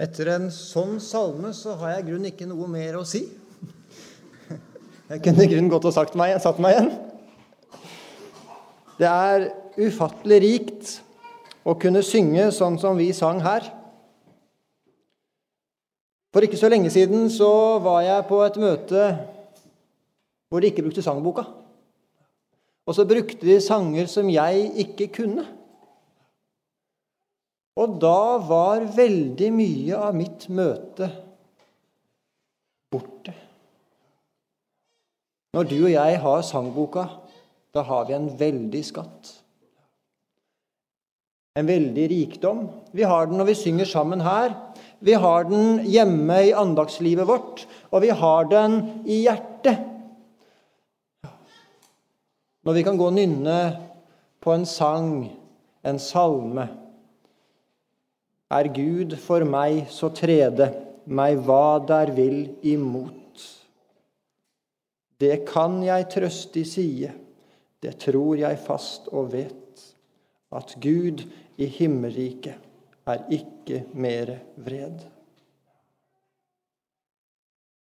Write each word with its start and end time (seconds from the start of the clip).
Etter 0.00 0.30
en 0.32 0.46
sånn 0.48 0.94
salme 1.02 1.50
så 1.52 1.74
har 1.76 1.96
jeg 1.96 2.04
i 2.04 2.06
grunnen 2.08 2.30
ikke 2.30 2.46
noe 2.48 2.68
mer 2.72 2.96
å 2.96 3.04
si. 3.04 3.26
Jeg 5.10 5.20
kunne 5.26 5.44
i 5.44 5.50
grunnen 5.50 5.68
godt 5.68 5.90
ha 5.90 5.92
sagt 5.92 6.14
meg, 6.16 6.38
satt 6.40 6.60
meg 6.62 6.76
igjen. 6.76 6.90
Det 8.96 9.10
er 9.10 9.44
ufattelig 9.76 10.38
rikt 10.44 10.94
å 11.68 11.74
kunne 11.76 12.00
synge 12.06 12.46
sånn 12.56 12.78
som 12.80 12.96
vi 12.96 13.10
sang 13.16 13.42
her. 13.44 13.68
For 16.32 16.46
ikke 16.46 16.60
så 16.60 16.70
lenge 16.72 16.92
siden 16.94 17.28
så 17.32 17.50
var 17.84 18.00
jeg 18.06 18.28
på 18.30 18.40
et 18.46 18.58
møte 18.62 19.06
hvor 20.48 20.62
de 20.62 20.70
ikke 20.70 20.86
brukte 20.86 21.04
sangboka. 21.04 21.44
Og 22.88 22.96
så 22.96 23.04
brukte 23.04 23.44
de 23.44 23.60
sanger 23.62 24.08
som 24.10 24.30
jeg 24.32 24.70
ikke 24.86 25.10
kunne. 25.20 25.44
Og 27.78 27.98
da 28.02 28.38
var 28.42 28.88
veldig 28.96 29.50
mye 29.54 29.98
av 30.08 30.16
mitt 30.16 30.48
møte 30.50 31.10
borte. 32.90 33.34
Når 35.54 35.68
du 35.70 35.76
og 35.78 35.92
jeg 35.92 36.18
har 36.22 36.42
sangboka, 36.46 37.06
da 37.74 37.84
har 37.86 38.08
vi 38.08 38.16
en 38.16 38.28
veldig 38.38 38.82
skatt. 38.86 39.30
En 41.58 41.66
veldig 41.66 42.06
rikdom. 42.10 42.66
Vi 42.94 43.06
har 43.06 43.26
den 43.26 43.40
når 43.40 43.50
vi 43.50 43.58
synger 43.58 43.88
sammen 43.90 44.22
her. 44.22 44.54
Vi 45.02 45.14
har 45.18 45.48
den 45.48 45.80
hjemme 45.88 46.36
i 46.46 46.54
andagslivet 46.54 47.26
vårt, 47.26 47.64
og 47.90 48.04
vi 48.04 48.12
har 48.14 48.50
den 48.50 48.76
i 49.06 49.22
hjertet. 49.24 49.86
Når 52.62 52.76
vi 52.76 52.84
kan 52.84 52.98
gå 53.00 53.08
og 53.08 53.16
nynne 53.16 53.58
på 54.40 54.52
en 54.52 54.66
sang, 54.68 55.30
en 55.82 55.98
salme. 55.98 56.68
Er 58.50 58.66
Gud 58.74 59.14
for 59.22 59.46
meg, 59.46 59.84
så 59.94 60.10
trede 60.10 60.72
meg 61.06 61.38
hva 61.46 61.78
der 61.86 62.10
vil 62.16 62.48
imot. 62.66 63.44
Det 65.20 65.44
kan 65.46 65.78
jeg 65.84 66.08
trøstig 66.10 66.64
i 66.64 66.70
side, 66.70 67.12
det 67.80 67.94
tror 68.02 68.40
jeg 68.40 68.58
fast 68.64 69.08
og 69.12 69.30
vet, 69.32 69.84
at 70.52 70.74
Gud 70.82 71.22
i 71.60 71.68
himmelriket 71.70 72.56
er 73.06 73.24
ikke 73.30 73.84
mere 73.94 74.40
vred. 74.56 74.98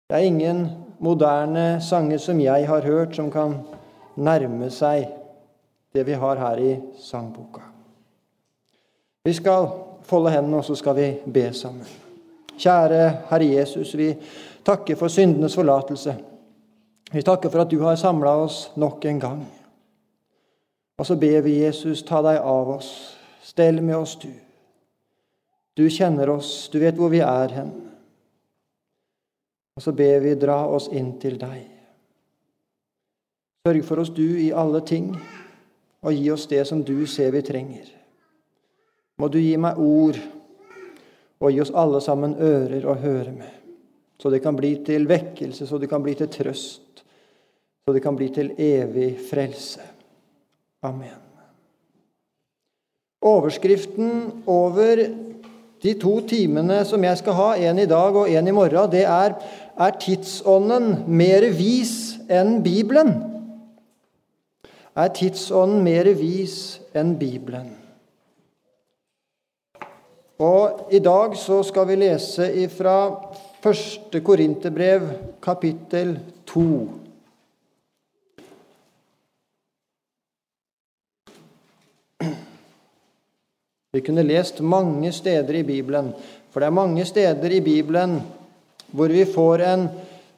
Det 0.09 0.17
er 0.17 0.29
ingen 0.29 0.67
moderne 0.99 1.81
sanger 1.85 2.19
som 2.19 2.41
jeg 2.41 2.67
har 2.69 2.85
hørt, 2.85 3.17
som 3.17 3.31
kan 3.33 3.59
nærme 4.17 4.71
seg 4.73 5.09
det 5.95 6.05
vi 6.09 6.17
har 6.17 6.41
her 6.41 6.61
i 6.61 6.73
sangboka. 7.01 7.65
Vi 9.25 9.33
skal 9.37 9.69
folde 10.09 10.33
hendene, 10.33 10.61
og 10.61 10.65
så 10.65 10.77
skal 10.79 10.97
vi 10.97 11.09
be 11.33 11.51
sammen. 11.53 11.87
Kjære 12.59 13.03
Herre 13.31 13.47
Jesus, 13.53 13.95
vi 13.95 14.11
takker 14.67 14.97
for 14.99 15.13
syndenes 15.13 15.55
forlatelse. 15.55 16.17
Vi 17.13 17.23
takker 17.23 17.53
for 17.53 17.63
at 17.63 17.71
du 17.71 17.79
har 17.85 17.97
samla 17.97 18.35
oss 18.43 18.71
nok 18.77 19.05
en 19.05 19.21
gang. 19.21 19.45
Og 20.99 21.07
så 21.07 21.17
ber 21.17 21.41
vi 21.47 21.61
Jesus, 21.63 22.03
ta 22.03 22.21
deg 22.25 22.41
av 22.43 22.71
oss. 22.75 22.91
Stell 23.43 23.83
med 23.83 23.97
oss, 23.97 24.17
du. 24.19 24.33
Du 25.79 25.87
kjenner 25.89 26.31
oss, 26.33 26.69
du 26.73 26.81
vet 26.83 26.97
hvor 26.99 27.13
vi 27.13 27.21
er 27.23 27.55
hen. 27.55 27.71
Og 29.79 29.85
så 29.85 29.95
ber 29.95 30.25
vi, 30.25 30.35
dra 30.35 30.65
oss 30.67 30.89
inn 30.91 31.15
til 31.23 31.39
deg. 31.39 31.63
Sørg 33.63 33.85
for 33.87 34.03
oss, 34.03 34.11
du, 34.11 34.27
i 34.43 34.51
alle 34.51 34.83
ting, 34.83 35.13
og 36.03 36.19
gi 36.19 36.27
oss 36.35 36.49
det 36.51 36.65
som 36.67 36.83
du 36.83 37.07
ser 37.07 37.31
vi 37.37 37.45
trenger 37.47 37.98
må 39.19 39.29
du 39.29 39.39
gi 39.43 39.55
meg 39.61 39.79
ord, 39.83 40.19
og 41.39 41.55
gi 41.55 41.63
oss 41.63 41.75
alle 41.75 42.01
sammen 42.03 42.35
ører 42.43 42.87
å 42.87 42.97
høre 42.99 43.33
med, 43.35 43.55
så 44.19 44.31
det 44.31 44.43
kan 44.43 44.57
bli 44.59 44.75
til 44.87 45.07
vekkelse, 45.11 45.67
så 45.67 45.79
det 45.79 45.91
kan 45.91 46.03
bli 46.03 46.17
til 46.19 46.31
trøst, 46.33 47.03
så 47.87 47.95
det 47.95 48.03
kan 48.03 48.19
bli 48.19 48.29
til 48.35 48.53
evig 48.59 49.13
frelse. 49.31 49.83
Amen. 50.87 51.17
Overskriften 53.23 54.45
over 54.47 55.03
de 55.83 55.95
to 55.99 56.21
timene 56.27 56.85
som 56.87 57.03
jeg 57.03 57.19
skal 57.19 57.37
ha, 57.39 57.49
en 57.71 57.79
i 57.83 57.87
dag 57.91 58.15
og 58.19 58.31
en 58.31 58.51
i 58.51 58.55
morgen, 58.55 58.91
det 58.91 59.07
er 59.07 59.35
Er 59.79 59.95
tidsånden 59.95 61.05
mer 61.07 61.45
vis 61.55 62.19
enn 62.27 62.65
Bibelen? 62.65 63.13
Er 64.99 65.13
tidsånden 65.15 65.85
mer 65.87 66.11
vis 66.19 66.81
enn 66.99 67.13
Bibelen? 67.15 67.88
Og 70.39 70.93
I 70.95 71.01
dag 71.03 71.33
så 71.35 71.65
skal 71.67 71.89
vi 71.89 71.97
lese 71.99 72.45
fra 72.71 72.99
første 73.59 74.21
Korinterbrev, 74.23 75.09
kapittel 75.43 76.13
2. 76.47 76.67
Vi 83.91 84.03
kunne 84.07 84.23
lest 84.23 84.61
mange 84.63 85.11
steder 85.13 85.59
i 85.59 85.65
Bibelen, 85.67 86.13
for 86.53 86.63
det 86.63 86.71
er 86.71 86.77
mange 86.77 87.09
steder 87.09 87.57
i 87.59 87.61
Bibelen 87.61 88.21
hvor 88.95 89.11
vi 89.11 89.27
får 89.27 89.67
en 89.73 89.89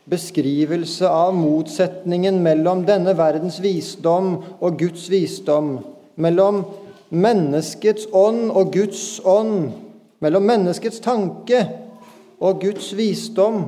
beskrivelse 0.09 1.13
av 1.13 1.37
motsetningen 1.37 2.41
mellom 2.41 2.87
denne 2.89 3.13
verdens 3.21 3.61
visdom 3.61 4.33
og 4.65 4.81
Guds 4.81 5.11
visdom, 5.13 5.77
mellom 6.17 6.65
menneskets 7.13 8.09
ånd 8.17 8.49
og 8.49 8.73
Guds 8.73 9.21
ånd, 9.29 9.90
mellom 10.21 10.47
menneskets 10.47 11.01
tanke 11.05 11.63
og 12.41 12.61
Guds 12.63 12.93
visdom. 12.97 13.63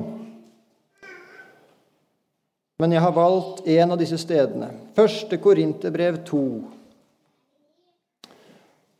Men 2.81 2.95
jeg 2.95 3.03
har 3.05 3.15
valgt 3.15 3.67
en 3.69 3.93
av 3.93 3.99
disse 4.01 4.17
stedene. 4.21 4.71
Første 4.97 5.37
Korinterbrev 5.41 6.23
2. 6.27 6.45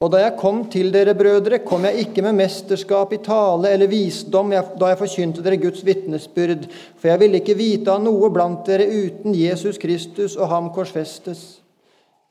Og 0.04 0.10
da 0.12 0.20
jeg 0.20 0.36
kom 0.36 0.66
til 0.68 0.90
dere, 0.92 1.14
brødre, 1.16 1.62
kom 1.64 1.86
jeg 1.88 2.04
ikke 2.04 2.26
med 2.26 2.36
mesterskap 2.36 3.14
i 3.16 3.22
tale 3.24 3.70
eller 3.72 3.88
visdom 3.88 4.52
da 4.52 4.90
jeg 4.92 5.00
forkynte 5.00 5.44
dere 5.46 5.62
Guds 5.62 5.84
vitnesbyrd, 5.88 6.66
for 7.00 7.08
jeg 7.08 7.22
ville 7.22 7.40
ikke 7.40 7.56
vite 7.56 7.94
av 7.94 8.04
noe 8.04 8.28
blant 8.34 8.66
dere 8.68 8.90
uten 8.90 9.36
Jesus 9.38 9.80
Kristus 9.80 10.36
og 10.36 10.52
ham 10.52 10.68
korsfestes. 10.76 11.62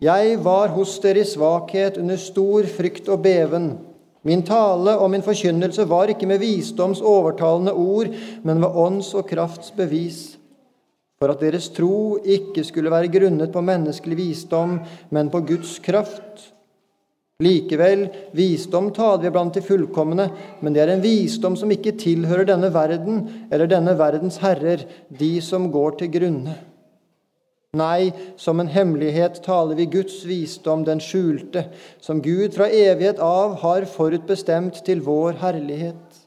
Jeg 0.05 0.37
var 0.45 0.75
hos 0.75 0.99
dere 1.01 1.23
i 1.23 1.29
svakhet 1.29 1.97
under 2.03 2.21
stor 2.21 2.69
frykt 2.77 3.09
og 3.09 3.23
beven. 3.25 3.71
Min 4.23 4.45
tale 4.47 4.95
og 5.03 5.11
min 5.11 5.25
forkynnelse 5.25 5.85
var 5.91 6.13
ikke 6.13 6.29
med 6.31 6.39
visdoms 6.43 7.01
overtalende 7.03 7.75
ord, 7.75 8.13
men 8.47 8.63
med 8.63 8.79
ånds 8.79 9.11
og 9.19 9.27
krafts 9.29 9.73
bevis, 9.75 10.39
for 11.19 11.35
at 11.35 11.43
deres 11.43 11.69
tro 11.75 12.19
ikke 12.23 12.63
skulle 12.67 12.91
være 12.91 13.11
grunnet 13.11 13.51
på 13.55 13.63
menneskelig 13.67 14.19
visdom, 14.19 14.79
men 15.11 15.31
på 15.31 15.43
Guds 15.47 15.79
kraft. 15.83 16.53
Likevel, 17.43 18.07
visdom 18.37 18.93
taler 18.95 19.25
vi 19.25 19.31
blant 19.35 19.57
de 19.59 19.63
fullkomne, 19.67 20.29
men 20.63 20.75
det 20.75 20.85
er 20.85 20.93
en 20.95 21.03
visdom 21.03 21.57
som 21.59 21.71
ikke 21.75 21.97
tilhører 21.99 22.47
denne 22.53 22.71
verden 22.75 23.25
eller 23.51 23.71
denne 23.71 23.97
verdens 23.99 24.39
herrer, 24.43 24.85
de 25.11 25.33
som 25.43 25.67
går 25.75 25.99
til 25.99 26.13
grunne. 26.15 26.55
Nei, 27.73 28.13
som 28.37 28.61
en 28.61 28.69
hemmelighet 28.69 29.39
taler 29.47 29.79
vi 29.79 29.87
Guds 29.89 30.27
visdom, 30.29 30.83
den 30.85 30.99
skjulte, 31.01 31.63
som 32.05 32.19
Gud 32.21 32.53
fra 32.53 32.67
evighet 32.69 33.17
av 33.25 33.55
har 33.63 33.87
forutbestemt 33.89 34.83
til 34.85 35.01
vår 35.07 35.39
herlighet. 35.41 36.19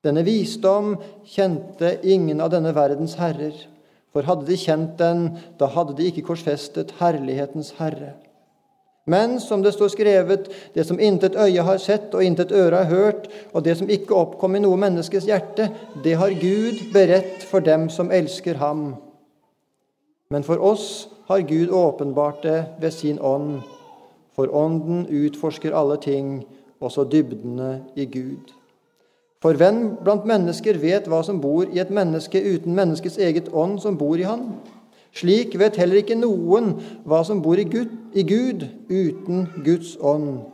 Denne 0.00 0.22
visdom 0.24 0.94
kjente 1.28 1.90
ingen 2.08 2.40
av 2.40 2.54
denne 2.54 2.72
verdens 2.72 3.18
herrer, 3.20 3.52
for 4.16 4.24
hadde 4.24 4.48
de 4.48 4.56
kjent 4.56 4.94
den, 4.96 5.26
da 5.60 5.68
hadde 5.74 5.98
de 5.98 6.08
ikke 6.08 6.24
korsfestet 6.30 6.96
herlighetens 7.02 7.74
herre. 7.76 8.14
Men 9.04 9.36
som 9.44 9.60
det 9.60 9.74
står 9.76 9.92
skrevet, 9.92 10.48
det 10.72 10.88
som 10.88 11.04
intet 11.04 11.36
øye 11.36 11.68
har 11.68 11.84
sett 11.84 12.16
og 12.16 12.24
intet 12.24 12.56
øre 12.56 12.80
har 12.80 12.88
hørt, 12.88 13.28
og 13.52 13.68
det 13.68 13.76
som 13.76 13.92
ikke 13.92 14.16
oppkom 14.16 14.56
i 14.56 14.64
noe 14.64 14.80
menneskes 14.80 15.28
hjerte, 15.28 15.68
det 16.00 16.16
har 16.16 16.32
Gud 16.40 16.80
beredt 16.96 17.44
for 17.44 17.60
dem 17.60 17.90
som 17.92 18.08
elsker 18.08 18.56
ham. 18.64 18.94
Men 20.30 20.46
for 20.46 20.62
oss 20.62 21.08
har 21.26 21.40
Gud 21.40 21.70
åpenbart 21.70 22.42
det 22.42 22.64
ved 22.80 22.90
sin 22.90 23.18
ånd, 23.18 23.60
for 24.36 24.46
Ånden 24.54 25.06
utforsker 25.10 25.74
alle 25.74 25.96
ting, 25.96 26.44
også 26.80 27.04
dybdene 27.04 27.82
i 27.96 28.04
Gud. 28.04 28.54
For 29.42 29.56
hvem 29.56 29.96
blant 30.04 30.24
mennesker 30.28 30.78
vet 30.78 31.08
hva 31.08 31.22
som 31.24 31.40
bor 31.40 31.66
i 31.66 31.80
et 31.80 31.90
menneske 31.90 32.40
uten 32.40 32.76
menneskets 32.76 33.18
eget 33.18 33.50
ånd 33.52 33.78
som 33.80 33.98
bor 33.98 34.20
i 34.20 34.28
han? 34.28 34.52
Slik 35.16 35.58
vet 35.58 35.78
heller 35.80 36.00
ikke 36.00 36.18
noen 36.18 36.76
hva 37.08 37.24
som 37.26 37.42
bor 37.42 37.58
i 37.58 37.66
Gud, 37.66 37.90
i 38.14 38.22
Gud 38.22 38.66
uten 38.88 39.48
Guds 39.64 39.96
ånd. 40.00 40.44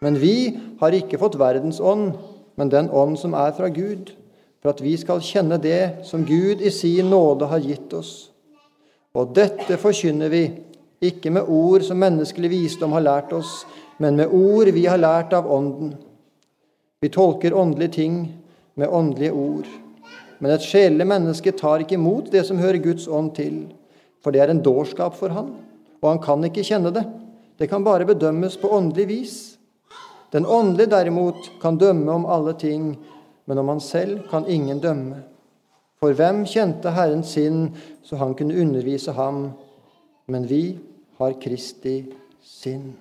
Men 0.00 0.20
vi 0.20 0.56
har 0.80 0.94
ikke 0.96 1.18
fått 1.18 1.38
verdens 1.40 1.80
ånd, 1.80 2.12
men 2.56 2.70
den 2.70 2.90
ånd 2.92 3.18
som 3.18 3.34
er 3.34 3.52
fra 3.56 3.68
Gud, 3.68 4.14
for 4.62 4.70
at 4.70 4.84
vi 4.84 4.94
skal 5.00 5.24
kjenne 5.24 5.58
det 5.58 6.06
som 6.06 6.22
Gud 6.28 6.62
i 6.62 6.70
sin 6.70 7.10
nåde 7.10 7.48
har 7.50 7.64
gitt 7.64 7.92
oss. 7.96 8.29
Og 9.18 9.32
dette 9.34 9.78
forkynner 9.80 10.30
vi, 10.30 10.44
ikke 11.00 11.32
med 11.32 11.48
ord 11.48 11.82
som 11.82 11.98
menneskelig 11.98 12.50
visdom 12.52 12.92
har 12.94 13.02
lært 13.06 13.32
oss, 13.32 13.64
men 13.98 14.18
med 14.20 14.32
ord 14.32 14.68
vi 14.76 14.84
har 14.86 15.00
lært 15.00 15.34
av 15.36 15.48
Ånden, 15.50 15.96
Vi 17.00 17.08
tolker 17.08 17.54
åndelige 17.56 17.92
ting 17.92 18.16
med 18.74 18.88
åndelige 18.88 19.32
ord. 19.32 19.68
Men 20.38 20.52
et 20.52 20.64
sjelelig 20.64 21.06
menneske 21.08 21.52
tar 21.56 21.80
ikke 21.80 21.96
imot 21.96 22.28
det 22.32 22.42
som 22.44 22.58
hører 22.60 22.76
Guds 22.76 23.06
ånd 23.08 23.30
til, 23.38 23.62
for 24.20 24.32
det 24.36 24.42
er 24.44 24.52
en 24.52 24.60
dårskap 24.60 25.16
for 25.16 25.32
han, 25.32 25.48
og 26.02 26.08
han 26.10 26.20
kan 26.20 26.44
ikke 26.44 26.64
kjenne 26.64 26.92
det. 26.92 27.06
Det 27.56 27.70
kan 27.72 27.84
bare 27.84 28.04
bedømmes 28.04 28.58
på 28.60 28.68
åndelig 28.68 29.08
vis. 29.08 29.34
Den 30.32 30.44
åndelige 30.44 30.92
derimot 30.92 31.50
kan 31.62 31.80
dømme 31.80 32.12
om 32.12 32.28
alle 32.28 32.52
ting, 32.52 32.92
men 33.48 33.58
om 33.58 33.68
han 33.72 33.80
selv 33.80 34.28
kan 34.28 34.44
ingen 34.44 34.80
dømme. 34.80 35.22
For 36.00 36.16
hvem 36.16 36.46
kjente 36.48 36.94
Herren 36.96 37.22
sin, 37.24 37.76
så 38.02 38.16
han 38.16 38.34
kunne 38.34 38.56
undervise 38.56 39.12
ham? 39.12 39.50
Men 40.26 40.48
vi 40.48 40.78
har 41.18 41.36
Kristi 41.42 42.06
sinn. 42.40 42.94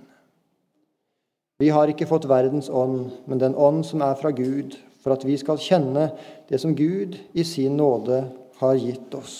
Vi 1.59 1.69
har 1.71 1.87
ikke 1.91 2.07
fått 2.07 2.27
verdens 2.27 2.69
ånd, 2.69 3.11
men 3.27 3.39
den 3.39 3.55
ånd 3.55 3.85
som 3.87 4.03
er 4.03 4.19
fra 4.19 4.31
Gud, 4.35 4.75
for 4.99 5.15
at 5.15 5.23
vi 5.27 5.37
skal 5.39 5.59
kjenne 5.59 6.09
det 6.49 6.59
som 6.59 6.75
Gud 6.75 7.15
i 7.33 7.43
sin 7.43 7.77
nåde 7.79 8.19
har 8.59 8.75
gitt 8.75 9.15
oss. 9.15 9.37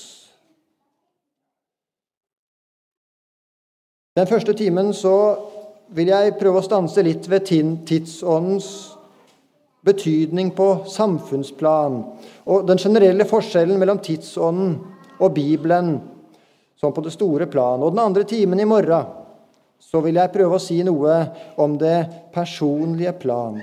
Den 4.16 4.28
første 4.28 4.54
timen 4.54 4.94
så 4.96 5.16
vil 5.96 6.12
jeg 6.12 6.36
prøve 6.40 6.60
å 6.60 6.66
stanse 6.66 7.04
litt 7.04 7.28
ved 7.32 7.48
tidsåndens 7.88 8.70
betydning 9.86 10.52
på 10.56 10.68
samfunnsplan 10.92 12.00
og 12.52 12.68
den 12.68 12.82
generelle 12.82 13.28
forskjellen 13.28 13.80
mellom 13.80 14.02
tidsånden 14.04 14.76
og 15.20 15.34
Bibelen 15.36 15.94
sånn 16.80 16.96
på 16.96 17.04
det 17.04 17.14
store 17.16 17.48
plan. 17.52 17.82
Og 17.84 17.94
den 17.94 18.04
andre 18.04 18.26
timen 18.28 18.60
i 18.60 18.68
morgen 18.68 19.16
så 19.80 20.02
vil 20.04 20.20
jeg 20.20 20.32
prøve 20.34 20.58
å 20.58 20.64
si 20.64 20.80
noe 20.84 21.20
om 21.60 21.78
det 21.80 21.98
personlige 22.36 23.16
plan. 23.20 23.60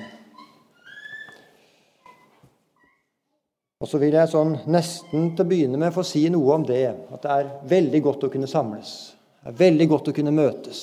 Og 3.77 3.91
så 3.91 4.01
vil 4.01 4.17
jeg 4.17 4.33
sånn 4.33 4.55
nesten 4.73 5.35
til 5.37 5.45
å 5.45 5.49
begynne 5.49 5.81
med 5.81 5.93
få 5.93 6.05
si 6.07 6.25
noe 6.33 6.55
om 6.55 6.65
det. 6.65 6.87
At 7.13 7.27
det 7.27 7.35
er 7.35 7.51
veldig 7.69 8.01
godt 8.09 8.25
å 8.25 8.33
kunne 8.33 8.49
samles. 8.49 8.95
Det 9.43 9.53
er 9.53 9.59
veldig 9.61 9.89
godt 9.93 10.09
å 10.11 10.17
kunne 10.17 10.33
møtes. 10.35 10.81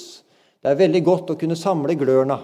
Det 0.62 0.70
er 0.72 0.80
veldig 0.80 1.02
godt 1.04 1.34
å 1.34 1.38
kunne 1.40 1.58
samle 1.60 1.98
glørne. 2.00 2.38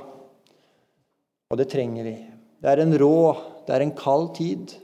Og 1.49 1.57
det 1.57 1.69
trenger 1.69 2.09
vi. 2.09 2.17
Det 2.59 2.67
er 2.67 2.83
en 2.83 2.95
rå, 2.99 3.37
det 3.67 3.75
er 3.75 3.85
en 3.85 3.95
kald 3.95 4.33
tid. 4.35 4.75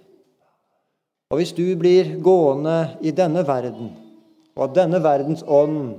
Og 1.31 1.42
hvis 1.42 1.56
du 1.57 1.66
blir 1.80 2.16
gående 2.24 2.95
i 3.04 3.12
denne 3.16 3.44
verden, 3.48 3.92
og 4.56 4.69
at 4.69 4.75
denne 4.77 5.01
verdens 5.04 5.44
ånd 5.44 5.98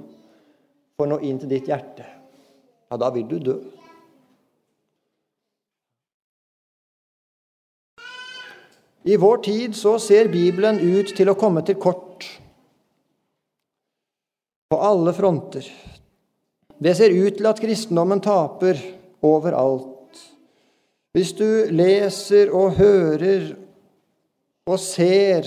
får 0.97 1.11
nå 1.11 1.19
inn 1.29 1.41
til 1.43 1.51
ditt 1.51 1.69
hjerte, 1.69 2.07
ja, 2.87 2.97
da 2.97 3.11
vil 3.13 3.27
du 3.29 3.37
dø. 3.43 3.57
I 9.07 9.19
vår 9.23 9.43
tid 9.45 9.77
så 9.79 9.99
ser 10.03 10.33
Bibelen 10.33 10.81
ut 10.81 11.13
til 11.15 11.29
å 11.31 11.37
komme 11.39 11.63
til 11.67 11.77
kort 11.79 12.25
på 14.67 14.79
alle 14.83 15.13
fronter. 15.15 15.69
Det 16.83 16.95
ser 16.99 17.15
ut 17.15 17.37
til 17.39 17.47
at 17.47 17.61
kristendommen 17.63 18.23
taper 18.25 18.81
overalt. 19.23 19.96
Hvis 21.17 21.31
du 21.33 21.47
leser 21.73 22.51
og 22.53 22.75
hører 22.77 23.55
og 24.69 24.77
ser 24.83 25.47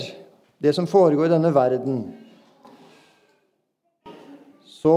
det 0.58 0.72
som 0.74 0.88
foregår 0.90 1.28
i 1.28 1.30
denne 1.30 1.52
verden, 1.54 2.00
så 4.66 4.96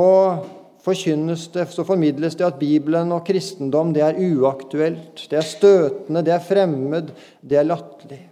forkynnes 0.81 1.43
det, 1.53 1.67
så 1.69 1.85
formidles 1.85 2.39
det 2.39 2.47
at 2.47 2.57
Bibelen 2.57 3.13
og 3.13 3.21
kristendom 3.27 3.93
det 3.93 4.01
er 4.01 4.17
uaktuelt, 4.17 5.27
det 5.29 5.37
er 5.43 5.45
støtende, 5.45 6.25
det 6.25 6.33
er 6.33 6.41
fremmed, 6.49 7.13
det 7.45 7.61
er 7.61 7.69
latterlig. 7.69 8.23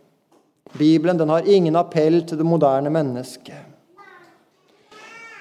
Bibelen 0.73 1.21
den 1.21 1.29
har 1.29 1.45
ingen 1.45 1.77
appell 1.77 2.23
til 2.25 2.41
det 2.41 2.49
moderne 2.49 2.89
mennesket. 2.89 3.69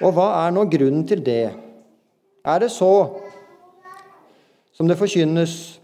Og 0.05 0.13
hva 0.13 0.29
er 0.45 0.53
nå 0.53 0.69
grunnen 0.69 1.09
til 1.09 1.25
det? 1.25 1.49
Er 2.45 2.61
det 2.61 2.69
så, 2.77 2.93
som 4.77 4.85
det 4.85 5.01
forkynnes, 5.01 5.80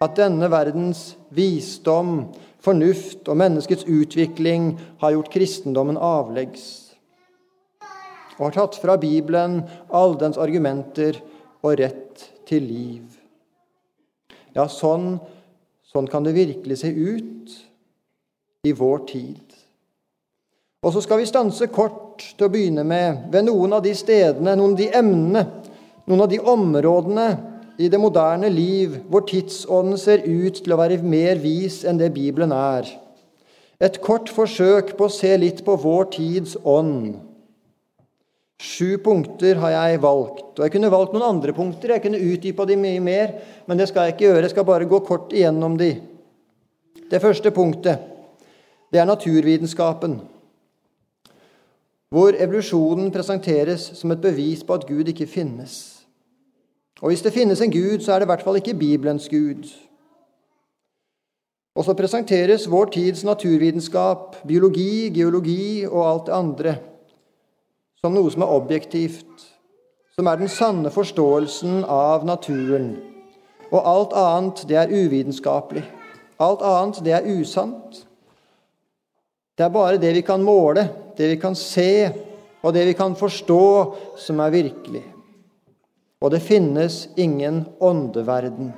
at 0.00 0.16
denne 0.16 0.48
verdens 0.48 1.14
visdom, 1.36 2.30
fornuft 2.60 3.28
og 3.28 3.36
menneskets 3.40 3.84
utvikling 3.84 4.72
har 5.00 5.12
gjort 5.12 5.32
kristendommen 5.32 5.98
avleggs, 6.00 6.64
og 8.38 8.46
har 8.46 8.54
tatt 8.56 8.78
fra 8.80 8.96
Bibelen 9.00 9.58
alle 9.92 10.16
dens 10.22 10.40
argumenter 10.40 11.18
og 11.60 11.76
rett 11.82 12.24
til 12.48 12.64
liv? 12.64 13.18
Ja, 14.56 14.64
sånn, 14.72 15.18
sånn 15.84 16.08
kan 16.08 16.24
det 16.24 16.32
virkelig 16.38 16.80
se 16.80 16.88
ut 16.88 17.52
i 18.64 18.72
vår 18.72 19.04
tid. 19.10 19.44
Og 20.80 20.94
så 20.96 21.04
skal 21.04 21.20
vi 21.20 21.28
stanse 21.28 21.68
kort 21.68 22.24
til 22.24 22.48
å 22.48 22.52
begynne 22.52 22.86
med 22.88 23.28
ved 23.32 23.44
noen 23.44 23.76
av 23.76 23.84
de 23.84 23.92
stedene, 23.92 24.56
noen 24.56 24.72
av 24.72 24.80
de 24.80 24.88
emnene, 24.96 25.44
noen 26.08 26.24
av 26.24 26.32
de 26.32 26.40
områdene 26.40 27.28
i 27.80 27.88
det 27.88 28.00
moderne 28.00 28.50
liv 28.52 28.98
hvor 29.08 29.24
tidsånden 29.28 29.96
ser 29.98 30.26
ut 30.26 30.60
til 30.60 30.74
å 30.74 30.78
være 30.80 31.00
mer 31.00 31.40
vis 31.40 31.80
enn 31.88 32.00
det 32.00 32.12
Bibelen 32.12 32.52
er. 32.52 32.88
Et 33.80 33.96
kort 34.04 34.28
forsøk 34.28 34.92
på 34.98 35.06
å 35.08 35.12
se 35.12 35.30
litt 35.40 35.62
på 35.64 35.76
vår 35.80 36.10
tids 36.12 36.58
ånd. 36.68 37.14
Sju 38.60 38.98
punkter 39.00 39.56
har 39.62 39.72
jeg 39.72 40.02
valgt. 40.02 40.58
Og 40.58 40.64
Jeg 40.66 40.74
kunne 40.74 40.92
valgt 40.92 41.14
noen 41.14 41.24
andre 41.24 41.54
punkter, 41.56 41.94
jeg 41.94 42.04
kunne 42.04 42.20
utdypa 42.20 42.66
de 42.68 42.76
mye 42.76 43.00
mer, 43.00 43.32
men 43.64 43.80
det 43.80 43.88
skal 43.88 44.04
jeg 44.04 44.18
ikke 44.18 44.26
gjøre. 44.26 44.42
Jeg 44.44 44.52
skal 44.52 44.68
bare 44.68 44.88
gå 44.90 45.00
kort 45.06 45.32
igjennom 45.32 45.78
de. 45.80 45.94
Det 47.10 47.22
første 47.22 47.50
punktet 47.50 48.04
det 48.90 48.98
er 49.00 49.06
naturvitenskapen, 49.06 50.18
hvor 52.10 52.34
evolusjonen 52.34 53.12
presenteres 53.14 53.84
som 53.94 54.10
et 54.10 54.20
bevis 54.20 54.64
på 54.66 54.74
at 54.74 54.86
Gud 54.88 55.08
ikke 55.08 55.30
finnes. 55.30 55.99
Og 57.00 57.08
hvis 57.08 57.22
det 57.22 57.32
finnes 57.32 57.60
en 57.60 57.72
Gud, 57.72 58.00
så 58.00 58.12
er 58.12 58.20
det 58.20 58.28
i 58.28 58.32
hvert 58.32 58.44
fall 58.44 58.60
ikke 58.60 58.76
Bibelens 58.76 59.28
Gud. 59.28 59.68
Og 61.76 61.84
så 61.84 61.94
presenteres 61.94 62.68
vår 62.70 62.92
tids 62.92 63.24
naturvitenskap, 63.24 64.36
biologi, 64.46 65.08
geologi 65.14 65.86
og 65.86 66.04
alt 66.10 66.26
det 66.26 66.34
andre 66.34 66.76
som 68.00 68.14
noe 68.16 68.32
som 68.32 68.44
er 68.44 68.52
objektivt, 68.56 69.42
som 70.16 70.28
er 70.28 70.40
den 70.40 70.48
sanne 70.48 70.92
forståelsen 70.92 71.82
av 71.84 72.24
naturen. 72.28 72.94
Og 73.70 73.80
alt 73.86 74.14
annet, 74.16 74.64
det 74.68 74.78
er 74.80 74.92
uvitenskapelig. 74.92 75.84
Alt 76.40 76.64
annet, 76.64 77.02
det 77.04 77.14
er 77.14 77.28
usant. 77.28 78.00
Det 79.52 79.66
er 79.66 79.74
bare 79.74 80.00
det 80.00 80.14
vi 80.16 80.24
kan 80.24 80.42
måle, 80.42 80.86
det 81.18 81.28
vi 81.34 81.38
kan 81.40 81.54
se, 81.54 82.08
og 82.64 82.72
det 82.74 82.86
vi 82.88 82.96
kan 82.96 83.12
forstå, 83.16 83.64
som 84.18 84.40
er 84.40 84.56
virkelig. 84.56 85.04
Og 86.20 86.32
det 86.34 86.42
finnes 86.44 87.08
ingen 87.16 87.64
åndeverden. 87.80 88.72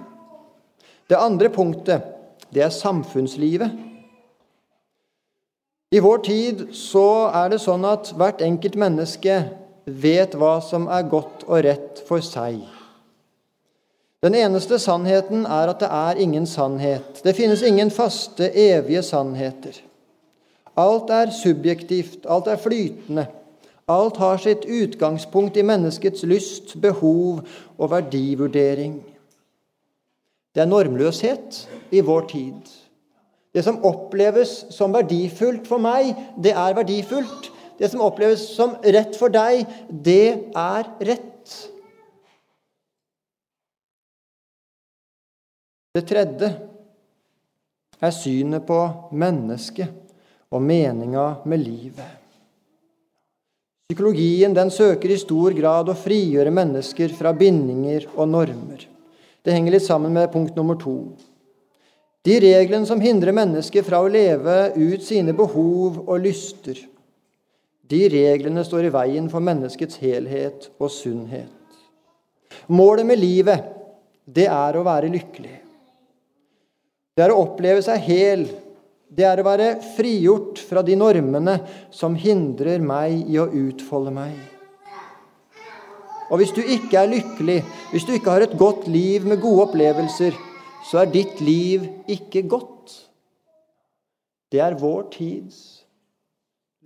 Det 1.10 1.18
andre 1.18 1.50
punktet, 1.50 2.04
det 2.54 2.62
er 2.62 2.74
samfunnslivet. 2.74 3.72
I 5.92 6.00
vår 6.00 6.22
tid 6.24 6.62
så 6.76 7.28
er 7.34 7.50
det 7.52 7.60
sånn 7.60 7.82
at 7.84 8.14
hvert 8.16 8.40
enkelt 8.44 8.78
menneske 8.80 9.42
vet 9.84 10.36
hva 10.38 10.54
som 10.64 10.86
er 10.88 11.04
godt 11.10 11.44
og 11.48 11.64
rett 11.66 12.00
for 12.06 12.24
seg. 12.24 12.62
Den 14.22 14.36
eneste 14.38 14.78
sannheten 14.78 15.42
er 15.50 15.72
at 15.72 15.82
det 15.82 15.90
er 15.90 16.20
ingen 16.22 16.46
sannhet. 16.46 17.20
Det 17.24 17.34
finnes 17.34 17.64
ingen 17.66 17.90
faste, 17.90 18.46
evige 18.54 19.02
sannheter. 19.02 19.74
Alt 20.78 21.10
er 21.10 21.32
subjektivt, 21.34 22.22
alt 22.30 22.46
er 22.48 22.60
flytende. 22.62 23.26
Alt 23.90 24.16
har 24.16 24.38
sitt 24.38 24.64
utgangspunkt 24.64 25.56
i 25.56 25.64
menneskets 25.66 26.22
lyst, 26.22 26.76
behov 26.80 27.42
og 27.78 27.90
verdivurdering. 27.90 29.00
Det 30.54 30.62
er 30.62 30.70
normløshet 30.70 31.64
i 31.90 32.00
vår 32.00 32.28
tid. 32.30 32.70
Det 33.52 33.64
som 33.64 33.82
oppleves 33.84 34.52
som 34.72 34.94
verdifullt 34.94 35.66
for 35.68 35.82
meg, 35.82 36.14
det 36.40 36.54
er 36.54 36.76
verdifullt. 36.76 37.50
Det 37.78 37.90
som 37.90 38.04
oppleves 38.04 38.44
som 38.54 38.76
rett 38.84 39.16
for 39.18 39.32
deg, 39.32 39.66
det 39.90 40.52
er 40.56 40.88
rett. 41.08 41.56
Det 45.92 46.06
tredje 46.08 46.48
er 48.00 48.14
synet 48.16 48.64
på 48.68 48.78
mennesket 49.12 49.92
og 50.52 50.62
meninga 50.64 51.26
med 51.44 51.60
livet. 51.60 52.21
Psykologien 53.92 54.54
den 54.56 54.70
søker 54.72 55.10
i 55.12 55.18
stor 55.20 55.52
grad 55.52 55.90
å 55.92 55.94
frigjøre 55.98 56.48
mennesker 56.54 57.12
fra 57.12 57.34
bindinger 57.36 58.06
og 58.14 58.30
normer. 58.30 58.86
Det 59.44 59.52
henger 59.52 59.74
litt 59.74 59.84
sammen 59.84 60.14
med 60.16 60.30
punkt 60.32 60.56
nummer 60.56 60.78
to. 60.80 60.94
De 62.24 62.38
reglene 62.40 62.88
som 62.88 63.02
hindrer 63.04 63.36
mennesker 63.36 63.84
fra 63.84 64.00
å 64.00 64.08
leve 64.08 64.72
ut 64.78 65.04
sine 65.04 65.34
behov 65.36 65.98
og 66.06 66.24
lyster, 66.24 66.80
de 67.84 68.00
reglene 68.08 68.64
står 68.64 68.88
i 68.88 68.94
veien 68.94 69.28
for 69.28 69.44
menneskets 69.44 70.00
helhet 70.00 70.70
og 70.78 70.88
sunnhet. 70.94 71.52
Målet 72.72 73.04
med 73.04 73.20
livet, 73.20 73.66
det 74.24 74.48
er 74.48 74.78
å 74.80 74.86
være 74.88 75.12
lykkelig. 75.12 75.58
Det 77.12 77.26
er 77.26 77.36
å 77.36 77.42
oppleve 77.44 77.84
seg 77.84 78.08
hel. 78.08 78.48
Det 79.12 79.26
er 79.28 79.40
å 79.42 79.44
være 79.44 79.74
frigjort 79.96 80.60
fra 80.64 80.80
de 80.86 80.96
normene 80.96 81.58
som 81.92 82.14
hindrer 82.16 82.80
meg 82.80 83.28
i 83.28 83.36
å 83.40 83.44
utfolde 83.44 84.12
meg. 84.14 84.32
Og 86.32 86.40
hvis 86.40 86.54
du 86.56 86.62
ikke 86.62 87.02
er 87.02 87.10
lykkelig, 87.12 87.58
hvis 87.92 88.06
du 88.08 88.14
ikke 88.16 88.32
har 88.32 88.46
et 88.46 88.56
godt 88.56 88.86
liv 88.88 89.26
med 89.28 89.42
gode 89.42 89.66
opplevelser, 89.66 90.32
så 90.88 91.02
er 91.02 91.12
ditt 91.12 91.42
liv 91.44 91.84
ikke 92.10 92.46
godt. 92.48 92.94
Det 94.52 94.62
er 94.64 94.80
vår 94.80 95.04
tids 95.12 95.60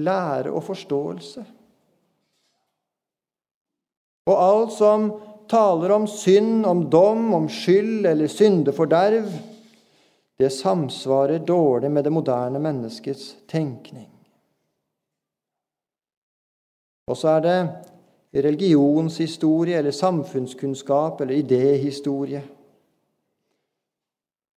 lære 0.02 0.50
og 0.50 0.64
forståelse. 0.66 1.44
Og 4.26 4.34
alt 4.34 4.74
som 4.74 5.10
taler 5.46 5.94
om 5.94 6.06
synd, 6.10 6.66
om 6.66 6.88
dom, 6.90 7.28
om 7.38 7.46
skyld 7.46 8.08
eller 8.10 8.30
syndeforderv, 8.30 9.30
det 10.36 10.50
samsvarer 10.50 11.38
dårlig 11.38 11.90
med 11.90 12.04
det 12.04 12.12
moderne 12.12 12.60
menneskets 12.60 13.36
tenkning. 13.48 14.10
Og 17.06 17.16
så 17.16 17.36
er 17.36 17.44
det 17.44 18.42
religionshistorie 18.44 19.78
eller 19.78 19.94
samfunnskunnskap 19.94 21.20
eller 21.20 21.34
idéhistorie. 21.34 22.42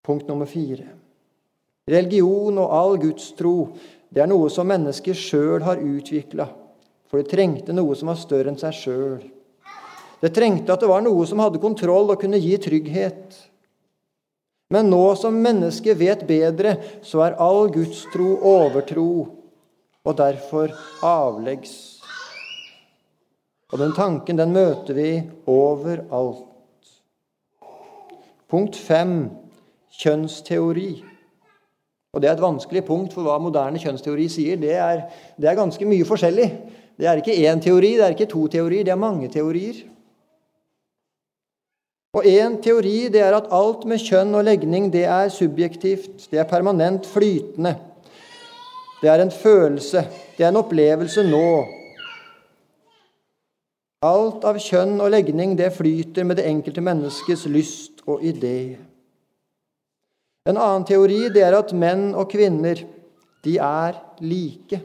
Punkt 0.08 0.28
nummer 0.28 0.46
fire. 0.46 0.88
Religion 1.88 2.58
og 2.58 2.74
all 2.74 2.98
gudstro 2.98 3.56
det 4.10 4.24
er 4.24 4.30
noe 4.32 4.48
som 4.52 4.68
mennesket 4.68 5.20
sjøl 5.20 5.66
har 5.68 5.82
utvikla, 5.84 6.48
for 7.08 7.20
det 7.20 7.32
trengte 7.32 7.76
noe 7.76 7.96
som 7.96 8.12
var 8.12 8.20
større 8.20 8.54
enn 8.54 8.60
seg 8.60 8.76
sjøl. 8.76 9.20
Det 10.22 10.32
trengte 10.34 10.74
at 10.74 10.82
det 10.82 10.90
var 10.90 11.04
noe 11.06 11.28
som 11.28 11.44
hadde 11.44 11.62
kontroll 11.62 12.14
og 12.14 12.22
kunne 12.22 12.40
gi 12.42 12.56
trygghet. 12.58 13.36
Men 14.74 14.90
nå 14.92 15.16
som 15.16 15.36
mennesket 15.40 15.96
vet 16.00 16.26
bedre, 16.28 16.76
så 17.02 17.24
er 17.24 17.38
all 17.40 17.70
gudstro 17.72 18.34
overtro 18.44 19.12
og 20.08 20.18
derfor 20.20 20.74
avleggs. 21.04 21.98
Og 23.72 23.80
den 23.80 23.94
tanken 23.96 24.40
den 24.40 24.54
møter 24.56 24.96
vi 24.96 25.12
overalt. 25.48 26.44
Punkt 28.48 28.80
fem 28.80 29.30
kjønnsteori. 30.00 30.92
Og 32.16 32.22
Det 32.22 32.30
er 32.30 32.34
et 32.34 32.42
vanskelig 32.42 32.84
punkt, 32.88 33.14
for 33.14 33.28
hva 33.28 33.36
moderne 33.38 33.78
kjønnsteori 33.78 34.28
sier, 34.32 34.58
det 34.58 34.74
er, 34.74 35.04
det 35.38 35.50
er 35.52 35.60
ganske 35.60 35.86
mye 35.86 36.08
forskjellig. 36.08 36.48
Det 36.98 37.06
er 37.06 37.20
ikke 37.20 37.36
én 37.46 37.60
teori, 37.62 37.92
det 38.00 38.06
er 38.06 38.16
ikke 38.16 38.32
to 38.32 38.48
teorier, 38.50 38.84
det 38.88 38.96
er 38.96 39.00
mange 39.00 39.28
teorier. 39.30 39.84
Og 42.16 42.26
én 42.26 42.56
teori 42.64 43.10
det 43.12 43.22
er 43.22 43.36
at 43.36 43.50
alt 43.54 43.84
med 43.90 44.00
kjønn 44.02 44.36
og 44.38 44.46
legning 44.48 44.88
det 44.94 45.04
er 45.06 45.30
subjektivt, 45.34 46.30
det 46.32 46.40
er 46.40 46.50
permanent 46.50 47.06
flytende. 47.06 47.76
Det 49.02 49.10
er 49.12 49.22
en 49.22 49.32
følelse, 49.32 50.08
det 50.38 50.46
er 50.46 50.50
en 50.50 50.62
opplevelse 50.64 51.26
nå. 51.28 51.50
Alt 54.08 54.46
av 54.46 54.60
kjønn 54.62 55.00
og 55.02 55.12
legning 55.14 55.56
det 55.58 55.72
flyter 55.76 56.26
med 56.26 56.40
det 56.40 56.48
enkelte 56.50 56.82
menneskets 56.86 57.46
lyst 57.50 58.04
og 58.08 58.24
idé. 58.26 58.78
En 60.48 60.58
annen 60.58 60.86
teori 60.88 61.28
det 61.34 61.44
er 61.44 61.58
at 61.58 61.74
menn 61.76 62.14
og 62.16 62.30
kvinner 62.32 62.80
de 63.46 63.58
er 63.62 63.98
like, 64.24 64.80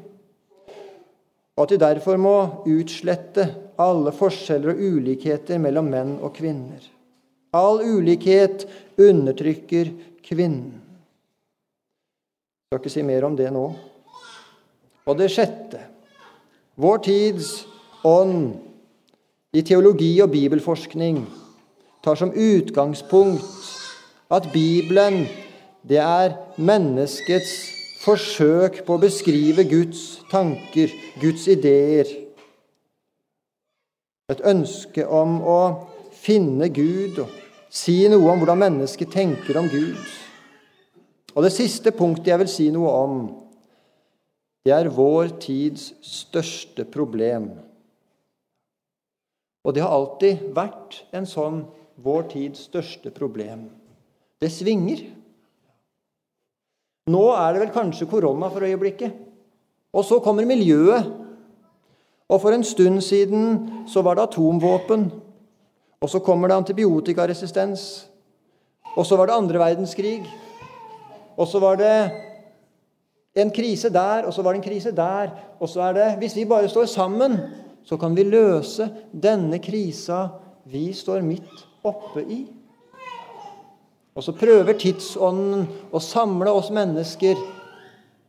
og 1.56 1.64
at 1.64 1.74
de 1.74 1.78
derfor 1.84 2.18
må 2.20 2.36
utslette 2.68 3.46
alle 3.80 4.12
forskjeller 4.16 4.74
og 4.74 4.82
ulikheter 4.96 5.60
mellom 5.62 5.88
menn 5.92 6.16
og 6.20 6.34
kvinner. 6.36 6.91
All 7.52 7.82
ulikhet 7.84 8.64
undertrykker 8.96 9.92
kvinnen. 10.24 10.78
Jeg 12.72 12.78
skal 12.78 12.80
ikke 12.80 12.92
si 12.94 13.02
mer 13.04 13.26
om 13.28 13.36
det 13.36 13.50
nå. 13.52 13.66
Og 15.04 15.18
det 15.18 15.28
sjette 15.34 15.82
vår 16.80 17.02
tids 17.04 17.50
ånd 18.08 18.54
i 19.52 19.60
teologi 19.66 20.14
og 20.24 20.30
bibelforskning 20.32 21.18
tar 22.02 22.16
som 22.16 22.32
utgangspunkt 22.32 23.44
at 24.32 24.48
Bibelen 24.54 25.26
det 25.84 26.00
er 26.00 26.38
menneskets 26.56 27.52
forsøk 28.02 28.80
på 28.86 28.96
å 28.96 29.02
beskrive 29.02 29.66
Guds 29.68 30.22
tanker, 30.30 30.90
Guds 31.20 31.44
ideer. 31.50 32.08
Et 34.32 34.42
ønske 34.48 35.04
om 35.04 35.40
å 35.44 35.60
finne 36.16 36.70
Gud 36.72 37.20
og 37.26 37.41
si 37.72 38.02
noe 38.12 38.28
om 38.28 38.42
hvordan 38.42 38.60
mennesket 38.60 39.12
tenker 39.14 39.56
om 39.56 39.70
Gud. 39.72 39.96
Og 41.32 41.46
det 41.46 41.54
siste 41.54 41.92
punktet 41.96 42.34
jeg 42.34 42.42
vil 42.42 42.50
si 42.52 42.66
noe 42.74 42.92
om, 42.92 43.20
det 44.62 44.74
er 44.76 44.92
vår 44.92 45.32
tids 45.42 45.90
største 46.04 46.84
problem. 46.86 47.48
Og 49.64 49.74
det 49.74 49.82
har 49.82 49.94
alltid 49.94 50.52
vært 50.54 51.00
en 51.14 51.26
sånn 51.26 51.62
vår 52.02 52.28
tids 52.34 52.68
største 52.68 53.10
problem. 53.14 53.66
Det 54.42 54.50
svinger. 54.50 55.06
Nå 57.10 57.24
er 57.34 57.54
det 57.54 57.64
vel 57.64 57.74
kanskje 57.74 58.10
korona 58.10 58.50
for 58.52 58.66
øyeblikket. 58.66 59.14
Og 59.92 60.06
så 60.06 60.20
kommer 60.24 60.46
miljøet. 60.48 61.08
Og 62.32 62.40
for 62.40 62.54
en 62.54 62.64
stund 62.64 63.02
siden 63.04 63.86
så 63.90 64.02
var 64.02 64.16
det 64.16 64.28
atomvåpen. 64.30 65.08
Og 66.02 66.10
så 66.10 66.18
kommer 66.18 66.50
det 66.50 66.56
antibiotikaresistens. 66.56 68.08
Og 68.96 69.06
så 69.06 69.16
var 69.16 69.30
det 69.30 69.38
andre 69.38 69.58
verdenskrig. 69.62 70.26
Og 71.36 71.48
så 71.48 71.60
var 71.62 71.78
det 71.80 71.94
en 73.34 73.50
krise 73.50 73.88
der, 73.88 74.26
og 74.26 74.34
så 74.34 74.42
var 74.42 74.52
det 74.52 74.60
en 74.60 74.70
krise 74.70 74.92
der. 74.92 75.30
Og 75.60 75.68
så 75.68 75.80
er 75.80 75.92
det 75.92 76.16
Hvis 76.18 76.36
vi 76.36 76.44
bare 76.44 76.68
står 76.68 76.84
sammen, 76.84 77.38
så 77.84 77.96
kan 77.96 78.16
vi 78.16 78.22
løse 78.22 78.90
denne 79.12 79.58
krisa 79.58 80.28
vi 80.64 80.92
står 80.92 81.22
midt 81.22 81.66
oppe 81.84 82.22
i. 82.22 82.46
Og 84.14 84.22
så 84.22 84.34
prøver 84.36 84.76
tidsånden 84.78 85.64
å 85.90 85.98
samle 85.98 86.52
oss 86.52 86.70
mennesker 86.70 87.38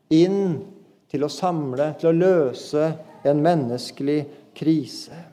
inn 0.10 0.64
til 1.12 1.26
å 1.26 1.30
samle, 1.30 1.92
til 2.00 2.10
å 2.10 2.16
løse 2.18 2.88
en 3.28 3.44
menneskelig 3.44 4.24
krise. 4.56 5.33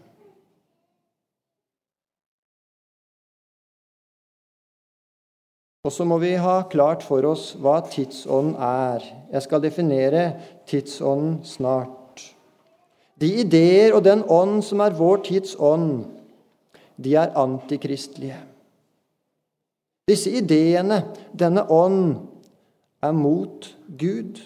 Og 5.84 5.92
så 5.92 6.04
må 6.04 6.18
vi 6.20 6.34
ha 6.36 6.60
klart 6.68 7.04
for 7.06 7.24
oss 7.24 7.54
hva 7.56 7.78
tidsånden 7.88 8.58
er. 8.60 9.04
Jeg 9.32 9.46
skal 9.46 9.62
definere 9.64 10.24
tidsånden 10.68 11.40
snart. 11.48 11.96
De 13.20 13.28
ideer 13.40 13.94
og 13.96 14.04
den 14.04 14.22
ånd 14.28 14.60
som 14.64 14.80
er 14.84 14.96
vår 14.96 15.24
tids 15.24 15.56
ånd, 15.56 16.04
de 17.00 17.16
er 17.16 17.32
antikristelige. 17.36 18.36
Disse 20.08 20.32
ideene, 20.36 21.04
denne 21.32 21.64
ånd, 21.70 22.26
er 23.00 23.12
mot 23.16 23.68
Gud. 23.96 24.40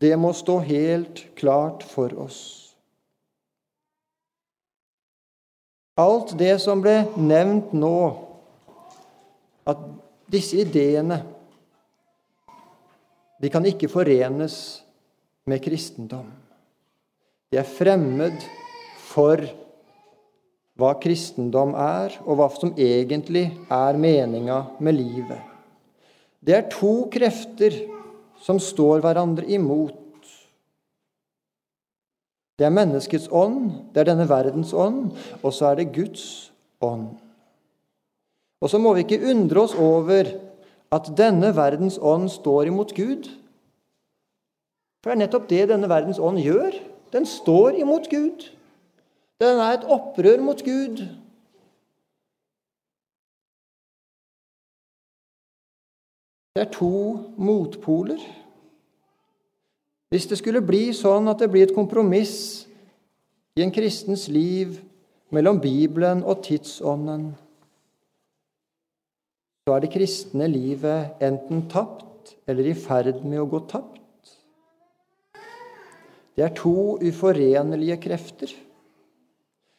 Det 0.00 0.16
må 0.16 0.32
stå 0.32 0.58
helt 0.64 1.26
klart 1.36 1.84
for 1.84 2.12
oss. 2.24 2.38
Alt 6.00 6.32
det 6.40 6.56
som 6.62 6.80
ble 6.82 7.04
nevnt 7.20 7.74
nå, 7.76 8.23
at 9.66 9.80
disse 10.30 10.58
ideene 10.60 11.20
de 13.42 13.50
kan 13.52 13.66
ikke 13.66 13.90
forenes 13.92 14.56
med 15.44 15.60
kristendom. 15.64 16.30
De 17.52 17.58
er 17.60 17.68
fremmed 17.68 18.38
for 19.10 19.42
hva 20.80 20.92
kristendom 20.98 21.74
er, 21.78 22.16
og 22.26 22.38
hva 22.38 22.46
som 22.54 22.72
egentlig 22.80 23.44
er 23.70 23.98
meninga 24.00 24.62
med 24.82 24.96
livet. 24.96 25.42
Det 26.44 26.56
er 26.56 26.70
to 26.72 27.06
krefter 27.12 27.76
som 28.42 28.58
står 28.60 29.04
hverandre 29.04 29.46
imot. 29.54 30.00
Det 32.58 32.66
er 32.66 32.74
menneskets 32.74 33.28
ånd, 33.34 33.92
det 33.94 34.02
er 34.02 34.10
denne 34.12 34.26
verdens 34.30 34.74
ånd, 34.74 35.12
og 35.42 35.54
så 35.54 35.72
er 35.72 35.80
det 35.80 35.92
Guds 35.94 36.26
ånd. 36.82 37.12
Og 38.62 38.70
så 38.70 38.78
må 38.78 38.94
vi 38.94 39.04
ikke 39.04 39.22
undre 39.30 39.64
oss 39.64 39.74
over 39.74 40.30
at 40.94 41.10
denne 41.18 41.50
verdens 41.56 41.98
ånd 41.98 42.28
står 42.32 42.70
imot 42.70 42.94
Gud. 42.96 43.28
For 45.02 45.10
det 45.10 45.16
er 45.16 45.22
nettopp 45.24 45.48
det 45.50 45.66
denne 45.68 45.90
verdens 45.90 46.20
ånd 46.22 46.38
gjør. 46.40 46.76
Den 47.12 47.26
står 47.28 47.80
imot 47.82 48.08
Gud. 48.10 48.46
Den 49.42 49.60
er 49.60 49.76
et 49.76 49.84
opprør 49.90 50.40
mot 50.40 50.62
Gud. 50.64 51.02
Det 56.54 56.62
er 56.62 56.70
to 56.72 57.18
motpoler. 57.36 58.22
Hvis 60.14 60.28
det 60.30 60.38
skulle 60.38 60.62
bli 60.62 60.92
sånn 60.94 61.26
at 61.26 61.40
det 61.42 61.50
blir 61.50 61.66
et 61.66 61.74
kompromiss 61.74 62.68
i 63.58 63.64
en 63.64 63.74
kristens 63.74 64.28
liv 64.30 64.76
mellom 65.34 65.58
Bibelen 65.58 66.22
og 66.22 66.44
tidsånden, 66.46 67.32
så 69.64 69.72
er 69.72 69.80
det 69.80 69.94
kristne 69.94 70.44
livet 70.52 71.22
enten 71.24 71.62
tapt 71.72 72.34
eller 72.44 72.66
i 72.68 72.74
ferd 72.76 73.22
med 73.24 73.40
å 73.40 73.46
gå 73.48 73.62
tapt. 73.64 74.32
Det 76.36 76.44
er 76.44 76.52
to 76.58 76.98
uforenlige 77.00 77.96
krefter. 78.02 78.50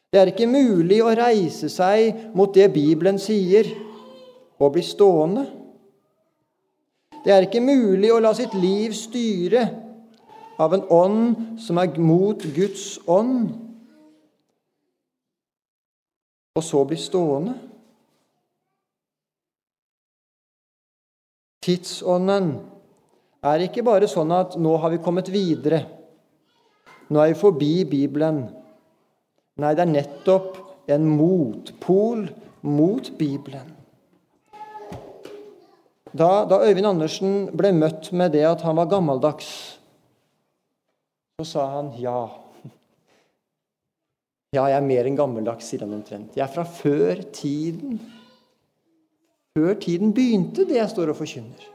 Det 0.10 0.22
er 0.22 0.32
ikke 0.32 0.48
mulig 0.50 1.04
å 1.06 1.12
reise 1.14 1.70
seg 1.70 2.32
mot 2.34 2.50
det 2.56 2.72
Bibelen 2.74 3.20
sier, 3.22 3.70
og 4.58 4.74
bli 4.74 4.82
stående. 4.88 5.44
Det 7.22 7.36
er 7.36 7.46
ikke 7.46 7.62
mulig 7.62 8.10
å 8.10 8.22
la 8.24 8.34
sitt 8.34 8.56
liv 8.58 8.96
styre 8.98 9.68
av 10.58 10.74
en 10.74 10.88
ånd 10.90 11.62
som 11.62 11.78
er 11.78 11.94
mot 12.02 12.42
Guds 12.58 12.96
ånd, 13.06 13.54
og 16.58 16.64
så 16.64 16.86
bli 16.90 16.98
stående. 16.98 17.60
Tidsånden 21.66 22.52
er 23.46 23.64
ikke 23.66 23.84
bare 23.86 24.10
sånn 24.10 24.34
at 24.36 24.58
nå 24.62 24.76
har 24.82 24.94
vi 24.94 25.02
kommet 25.02 25.32
videre. 25.34 25.82
Nå 27.10 27.22
er 27.22 27.32
vi 27.34 27.40
forbi 27.40 27.74
Bibelen. 27.90 28.44
Nei, 29.62 29.72
det 29.74 29.86
er 29.86 29.94
nettopp 29.94 30.60
en 30.92 31.08
motpol 31.10 32.28
mot 32.66 33.10
Bibelen. 33.18 33.72
Da, 36.16 36.46
da, 36.48 36.62
Øyvind 36.64 36.88
Andersen 36.88 37.32
ble 37.58 37.74
møtt 37.76 38.12
med 38.16 38.32
det 38.38 38.46
at 38.48 38.62
han 38.64 38.78
var 38.78 38.88
gammeldags, 38.88 39.50
så 41.42 41.48
sa 41.50 41.66
han 41.74 41.90
ja. 42.00 42.20
Ja, 44.56 44.70
jeg 44.70 44.78
er 44.78 44.86
mer 44.86 45.10
enn 45.10 45.18
gammeldags, 45.20 45.68
sier 45.68 45.84
han 45.84 45.98
omtrent. 45.98 46.38
Jeg 46.38 46.46
er 46.46 46.54
fra 46.54 46.64
før 46.64 47.20
tiden. 47.36 48.00
Før 49.56 49.74
tiden 49.80 50.12
begynte, 50.14 50.66
det 50.68 50.76
jeg 50.76 50.90
står 50.92 51.14
og 51.14 51.20
forkynner. 51.22 51.70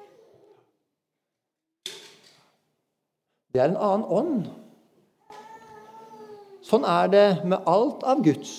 Det 3.51 3.63
er 3.63 3.71
en 3.71 3.79
annen 3.81 4.05
ånd. 4.05 4.51
Sånn 6.61 6.85
er 6.85 7.09
det 7.11 7.25
med 7.49 7.65
alt 7.67 8.05
av 8.07 8.21
Guds. 8.23 8.53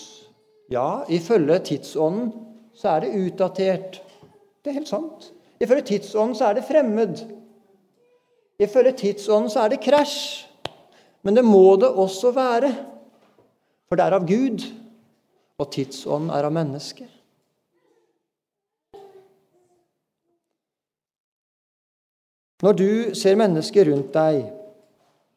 Ja, 0.73 1.03
ifølge 1.05 1.59
tidsånden 1.69 2.31
så 2.73 2.95
er 2.95 3.05
det 3.05 3.13
utdatert. 3.21 4.01
Det 4.63 4.73
er 4.73 4.79
helt 4.79 4.89
sant. 4.89 5.29
Ifølge 5.61 5.85
tidsånden 5.93 6.35
så 6.35 6.49
er 6.49 6.57
det 6.57 6.65
fremmed. 6.65 7.21
Ifølge 8.61 8.97
tidsånden 9.05 9.53
så 9.53 9.67
er 9.67 9.75
det 9.75 9.83
krasj. 9.85 10.47
Men 11.21 11.37
det 11.37 11.45
må 11.45 11.75
det 11.77 11.93
også 11.93 12.33
være. 12.33 12.73
For 13.85 13.99
det 13.99 14.07
er 14.07 14.17
av 14.17 14.25
Gud, 14.25 14.65
og 15.61 15.69
tidsånden 15.75 16.33
er 16.33 16.47
av 16.47 16.55
mennesket. 16.55 17.20
Når 22.61 22.77
du 22.77 22.89
ser 23.17 23.37
mennesker 23.39 23.89
rundt 23.89 24.13
deg, 24.13 24.43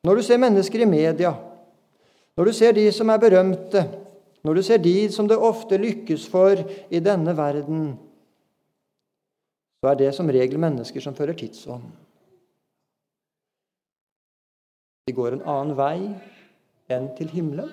når 0.04 0.20
du 0.20 0.22
ser 0.26 0.40
mennesker 0.40 0.84
i 0.84 0.88
media, 0.88 1.32
når 2.36 2.50
du 2.50 2.52
ser 2.56 2.74
de 2.76 2.84
som 2.92 3.08
er 3.08 3.22
berømte, 3.22 3.84
når 4.44 4.58
du 4.58 4.62
ser 4.66 4.82
de 4.82 4.96
som 5.12 5.28
det 5.28 5.38
ofte 5.40 5.78
lykkes 5.80 6.26
for 6.28 6.60
i 6.92 7.00
denne 7.00 7.32
verden, 7.36 7.94
så 9.80 9.92
er 9.92 10.00
det 10.00 10.10
som 10.16 10.28
regel 10.28 10.60
mennesker 10.60 11.00
som 11.00 11.16
fører 11.16 11.36
tidsånd. 11.36 11.86
De 15.04 15.12
går 15.12 15.36
en 15.36 15.42
annen 15.44 15.74
vei 15.76 15.98
enn 16.92 17.10
til 17.16 17.28
himmelen. 17.32 17.72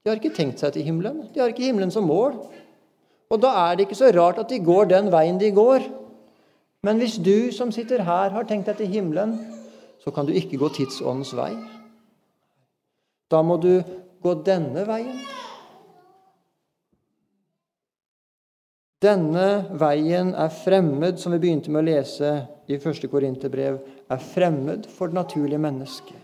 De 0.00 0.10
har 0.10 0.20
ikke 0.20 0.32
tenkt 0.36 0.60
seg 0.60 0.74
til 0.74 0.84
himmelen. 0.84 1.26
De 1.32 1.40
har 1.40 1.52
ikke 1.52 1.64
himmelen 1.64 1.92
som 1.92 2.04
mål. 2.08 2.36
Og 3.32 3.40
da 3.40 3.52
er 3.66 3.76
det 3.76 3.86
ikke 3.86 3.98
så 4.00 4.10
rart 4.16 4.40
at 4.40 4.52
de 4.52 4.60
går 4.64 4.88
den 4.92 5.08
veien 5.12 5.40
de 5.40 5.48
går. 5.56 5.84
Men 6.86 7.00
hvis 7.00 7.18
du 7.20 7.52
som 7.52 7.72
sitter 7.72 8.04
her, 8.06 8.32
har 8.32 8.46
tenkt 8.48 8.70
deg 8.70 8.80
til 8.80 8.94
himmelen, 8.94 9.34
så 10.00 10.12
kan 10.14 10.24
du 10.26 10.32
ikke 10.32 10.56
gå 10.60 10.70
tidsåndens 10.72 11.34
vei. 11.36 11.52
Da 13.30 13.42
må 13.44 13.58
du 13.60 13.82
gå 14.24 14.32
denne 14.46 14.86
veien. 14.88 15.20
Denne 19.00 19.44
veien 19.80 20.34
er 20.36 20.50
fremmed, 20.52 21.20
som 21.20 21.32
vi 21.32 21.40
begynte 21.40 21.72
med 21.72 21.82
å 21.82 21.88
lese 21.88 22.32
i 22.68 22.76
første 22.80 23.08
Korinterbrev, 23.08 23.78
er 24.10 24.26
fremmed 24.32 24.88
for 24.92 25.08
det 25.08 25.16
naturlige 25.16 25.60
mennesket. 25.60 26.18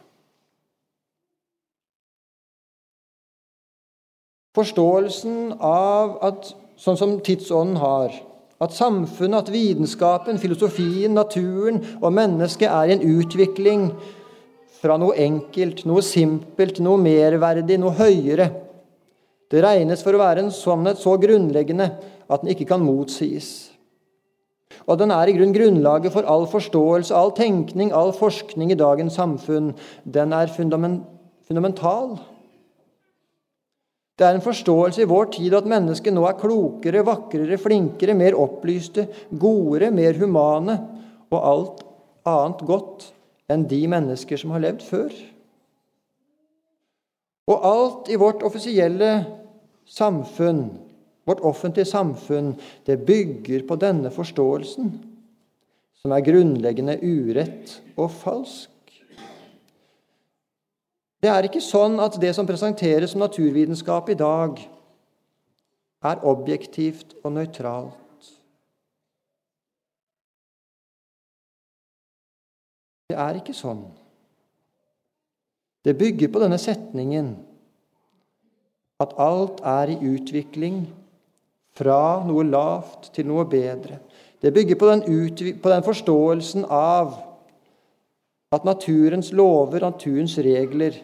Forståelsen 4.56 5.56
av 5.60 6.16
at, 6.24 6.50
sånn 6.80 6.96
som 7.00 7.18
tidsånden 7.24 7.80
har, 7.80 8.12
at 8.62 8.72
samfunnet, 8.72 9.46
at 9.46 9.52
vitenskapen, 9.52 10.38
filosofien, 10.40 11.12
naturen 11.14 11.82
og 12.00 12.12
mennesket 12.16 12.70
er 12.70 12.94
en 12.94 13.04
utvikling 13.04 13.90
fra 14.80 14.96
noe 15.00 15.16
enkelt, 15.20 15.84
noe 15.88 16.04
simpelt, 16.04 16.80
noe 16.84 17.00
merverdig, 17.00 17.78
noe 17.80 17.94
høyere. 17.96 18.48
Det 19.52 19.62
regnes 19.62 20.02
for 20.02 20.16
å 20.16 20.22
være 20.22 20.44
en 20.44 20.52
sannhet 20.54 21.00
så 21.00 21.14
grunnleggende 21.20 21.90
at 22.26 22.42
den 22.42 22.52
ikke 22.54 22.68
kan 22.72 22.84
motsies. 22.84 23.72
Og 24.86 24.98
den 25.00 25.12
er 25.14 25.30
i 25.30 25.34
grunn 25.36 25.54
grunnlaget 25.54 26.14
for 26.14 26.26
all 26.30 26.46
forståelse, 26.50 27.14
all 27.14 27.32
tenkning, 27.34 27.92
all 27.94 28.12
forskning 28.14 28.72
i 28.72 28.78
dagens 28.78 29.18
samfunn. 29.18 29.72
Den 30.04 30.34
er 30.34 30.50
fundamental. 30.52 32.16
Det 34.16 34.24
er 34.24 34.38
en 34.38 34.44
forståelse 34.44 35.04
i 35.04 35.08
vår 35.10 35.28
tid 35.34 35.54
at 35.58 35.68
mennesket 35.68 36.14
nå 36.16 36.22
er 36.24 36.38
klokere, 36.40 37.04
vakrere, 37.04 37.58
flinkere, 37.60 38.14
mer 38.16 38.36
opplyste, 38.40 39.04
godere, 39.36 39.90
mer 39.92 40.16
humane 40.16 40.78
og 41.28 41.40
alt 41.40 41.82
annet 42.26 42.62
godt 42.66 43.10
enn 43.52 43.66
de 43.68 43.82
mennesker 43.92 44.40
som 44.40 44.54
har 44.56 44.64
levd 44.64 44.86
før. 44.88 45.10
Og 47.46 47.66
alt 47.68 48.08
i 48.10 48.16
vårt 48.18 48.42
offisielle 48.46 49.10
samfunn, 49.86 50.64
vårt 51.28 51.44
offentlige 51.46 51.86
samfunn, 51.90 52.54
det 52.88 53.04
bygger 53.06 53.66
på 53.68 53.76
denne 53.78 54.10
forståelsen, 54.14 54.90
som 56.00 56.14
er 56.14 56.24
grunnleggende 56.26 56.96
urett 57.04 57.76
og 57.98 58.10
falsk. 58.22 58.70
Det 61.26 61.32
er 61.34 61.46
ikke 61.48 61.58
sånn 61.58 61.96
at 61.98 62.14
det 62.22 62.28
som 62.36 62.46
presenteres 62.46 63.10
som 63.10 63.18
naturvitenskap 63.24 64.12
i 64.12 64.14
dag, 64.14 64.60
er 66.06 66.20
objektivt 66.22 67.16
og 67.24 67.32
nøytralt. 67.34 68.28
Det 73.10 73.16
er 73.18 73.40
ikke 73.40 73.56
sånn. 73.58 73.80
Det 75.82 75.96
bygger 75.98 76.30
på 76.30 76.44
denne 76.44 76.60
setningen 76.62 77.32
at 79.02 79.18
alt 79.18 79.64
er 79.66 79.96
i 79.96 79.98
utvikling 80.12 80.84
fra 81.74 82.22
noe 82.28 82.46
lavt 82.46 83.10
til 83.18 83.26
noe 83.32 83.48
bedre. 83.50 83.98
Det 84.38 84.54
bygger 84.54 84.78
på 84.78 84.92
den, 84.92 85.04
på 85.58 85.74
den 85.74 85.90
forståelsen 85.90 86.70
av 86.70 87.18
at 88.54 88.62
naturens 88.62 89.34
lover, 89.34 89.82
naturens 89.82 90.38
regler, 90.38 91.02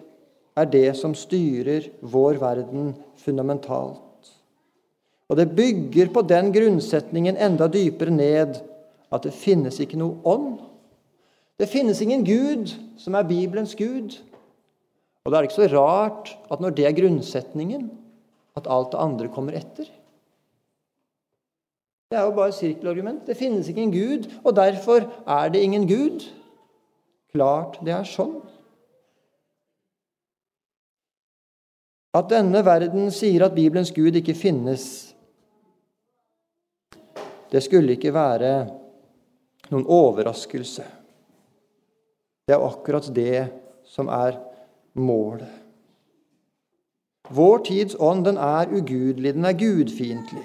er 0.59 0.69
det 0.69 0.89
som 0.99 1.15
styrer 1.17 1.89
vår 2.01 2.41
verden 2.43 2.93
fundamentalt. 3.21 4.01
Og 5.31 5.39
det 5.39 5.53
bygger 5.57 6.11
på 6.13 6.25
den 6.29 6.51
grunnsetningen 6.53 7.39
enda 7.41 7.71
dypere 7.73 8.13
ned 8.13 8.59
at 9.13 9.25
det 9.25 9.33
finnes 9.37 9.79
ikke 9.81 10.01
noe 10.01 10.21
ånd 10.29 10.61
det 11.63 11.71
finnes 11.71 12.01
ingen 12.03 12.25
Gud 12.27 12.73
som 12.99 13.15
er 13.15 13.29
Bibelens 13.29 13.77
Gud. 13.79 14.17
Og 15.23 15.31
da 15.31 15.39
er 15.39 15.45
det 15.45 15.53
ikke 15.53 15.61
så 15.61 15.73
rart 15.77 16.33
at 16.51 16.63
når 16.63 16.75
det 16.75 16.87
er 16.89 16.97
grunnsetningen, 16.97 17.85
at 18.59 18.67
alt 18.67 18.91
det 18.91 19.01
andre 19.01 19.29
kommer 19.33 19.55
etter. 19.57 19.87
Det 22.11 22.19
er 22.19 22.27
jo 22.27 22.35
bare 22.37 22.53
sirkelargument. 22.53 23.23
Det 23.29 23.39
finnes 23.39 23.69
ikke 23.71 23.85
en 23.87 23.95
Gud, 23.95 24.27
og 24.43 24.57
derfor 24.57 25.07
er 25.23 25.53
det 25.55 25.63
ingen 25.63 25.87
Gud. 25.89 26.27
Klart 27.33 27.79
det 27.87 27.95
er 27.95 28.11
sånn. 28.11 28.41
At 32.13 32.29
denne 32.29 32.61
verden 32.65 33.09
sier 33.15 33.47
at 33.47 33.55
Bibelens 33.57 33.93
Gud 33.95 34.17
ikke 34.19 34.37
finnes, 34.37 34.85
det 37.53 37.63
skulle 37.65 37.97
ikke 37.97 38.13
være 38.15 38.53
noen 39.73 39.85
overraskelse. 39.89 40.85
Det 42.49 42.57
er 42.57 42.65
akkurat 42.65 43.09
det 43.17 43.47
som 43.89 44.09
er 44.13 44.39
målet. 44.95 45.51
Vår 47.33 47.63
tids 47.65 47.97
ånd 48.01 48.25
den 48.27 48.37
er 48.37 48.73
ugudelig, 48.73 49.35
den 49.35 49.45
er 49.49 49.57
gudfiendtlig. 49.57 50.45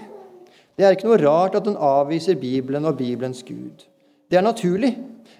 Det 0.77 0.85
er 0.85 0.93
ikke 0.93 1.07
noe 1.09 1.19
rart 1.19 1.55
at 1.57 1.65
den 1.65 1.79
avviser 1.79 2.37
Bibelen 2.39 2.85
og 2.85 2.99
Bibelens 2.99 3.43
Gud. 3.43 3.87
Det 4.31 4.37
er 4.37 4.45
naturlig. 4.45 4.93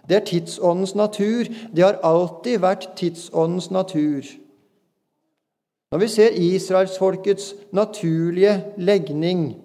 Det 0.10 0.16
er 0.16 0.26
tidsåndens 0.26 0.96
natur. 0.96 1.48
Det 1.76 1.84
har 1.84 2.00
alltid 2.04 2.60
vært 2.64 2.90
tidsåndens 2.98 3.70
natur. 3.72 4.26
Når 5.92 6.02
vi 6.04 6.08
ser 6.12 6.36
israelsfolkets 6.36 7.54
naturlige 7.76 8.58
legning 8.78 9.56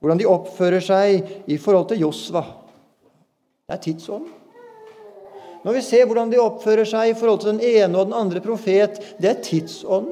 hvordan 0.00 0.20
de 0.20 0.28
oppfører 0.28 0.82
seg 0.84 1.48
i 1.52 1.56
forhold 1.60 1.90
til 1.90 2.02
Josva. 2.06 2.42
Det 3.68 3.76
er 3.76 3.82
tidsånd. 3.84 4.28
Når 5.60 5.76
vi 5.76 5.82
ser 5.84 6.06
hvordan 6.08 6.32
de 6.32 6.40
oppfører 6.40 6.88
seg 6.88 7.10
i 7.10 7.16
forhold 7.16 7.42
til 7.42 7.52
den 7.52 7.60
ene 7.60 8.00
og 8.00 8.08
den 8.08 8.16
andre 8.16 8.40
profet, 8.40 8.96
det 9.20 9.28
er 9.28 9.42
tidsånd. 9.44 10.08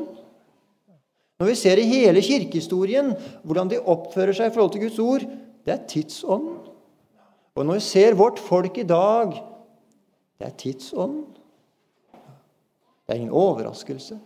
Når 1.40 1.48
vi 1.48 1.56
ser 1.56 1.80
i 1.80 1.88
hele 1.88 2.22
kirkehistorien 2.24 3.14
hvordan 3.46 3.72
de 3.72 3.80
oppfører 3.80 4.36
seg 4.36 4.50
i 4.50 4.54
forhold 4.54 4.74
til 4.74 4.84
Guds 4.84 5.00
ord, 5.00 5.24
det 5.64 5.74
er 5.74 5.86
tidsånd. 5.88 6.48
Og 7.56 7.66
når 7.66 7.80
vi 7.80 7.86
ser 7.88 8.16
vårt 8.18 8.38
folk 8.38 8.76
i 8.78 8.86
dag, 8.86 9.32
det 10.38 10.46
er 10.46 10.56
tidsånd. 10.60 11.22
Det 12.12 13.14
er 13.14 13.22
ingen 13.22 13.34
overraskelse. 13.34 14.18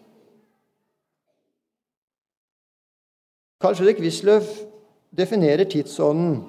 Carl 3.62 3.76
Fredrik 3.78 4.00
Wisløff 4.02 4.48
definerer 5.14 5.68
tidsånden 5.70 6.40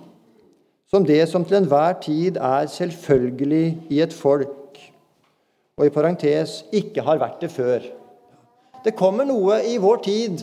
som 0.89 1.03
det 1.05 1.19
som 1.29 1.43
til 1.45 1.59
enhver 1.59 1.99
tid 2.01 2.39
er 2.41 2.65
selvfølgelig 2.73 3.67
i 3.93 3.99
et 4.01 4.13
folk, 4.13 4.79
og 5.77 5.85
i 5.85 5.91
parentes 5.93 6.63
ikke 6.73 7.03
har 7.05 7.19
vært 7.21 7.43
det 7.45 7.51
før. 7.53 7.85
Det 8.81 8.95
kommer 8.97 9.29
noe 9.29 9.59
i 9.69 9.75
vår 9.77 10.01
tid 10.07 10.41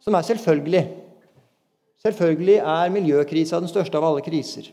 som 0.00 0.16
er 0.16 0.24
selvfølgelig. 0.30 0.82
Selvfølgelig 2.06 2.56
er 2.56 2.94
miljøkrisa 2.96 3.60
den 3.60 3.68
største 3.68 4.00
av 4.00 4.08
alle 4.08 4.24
kriser. 4.24 4.72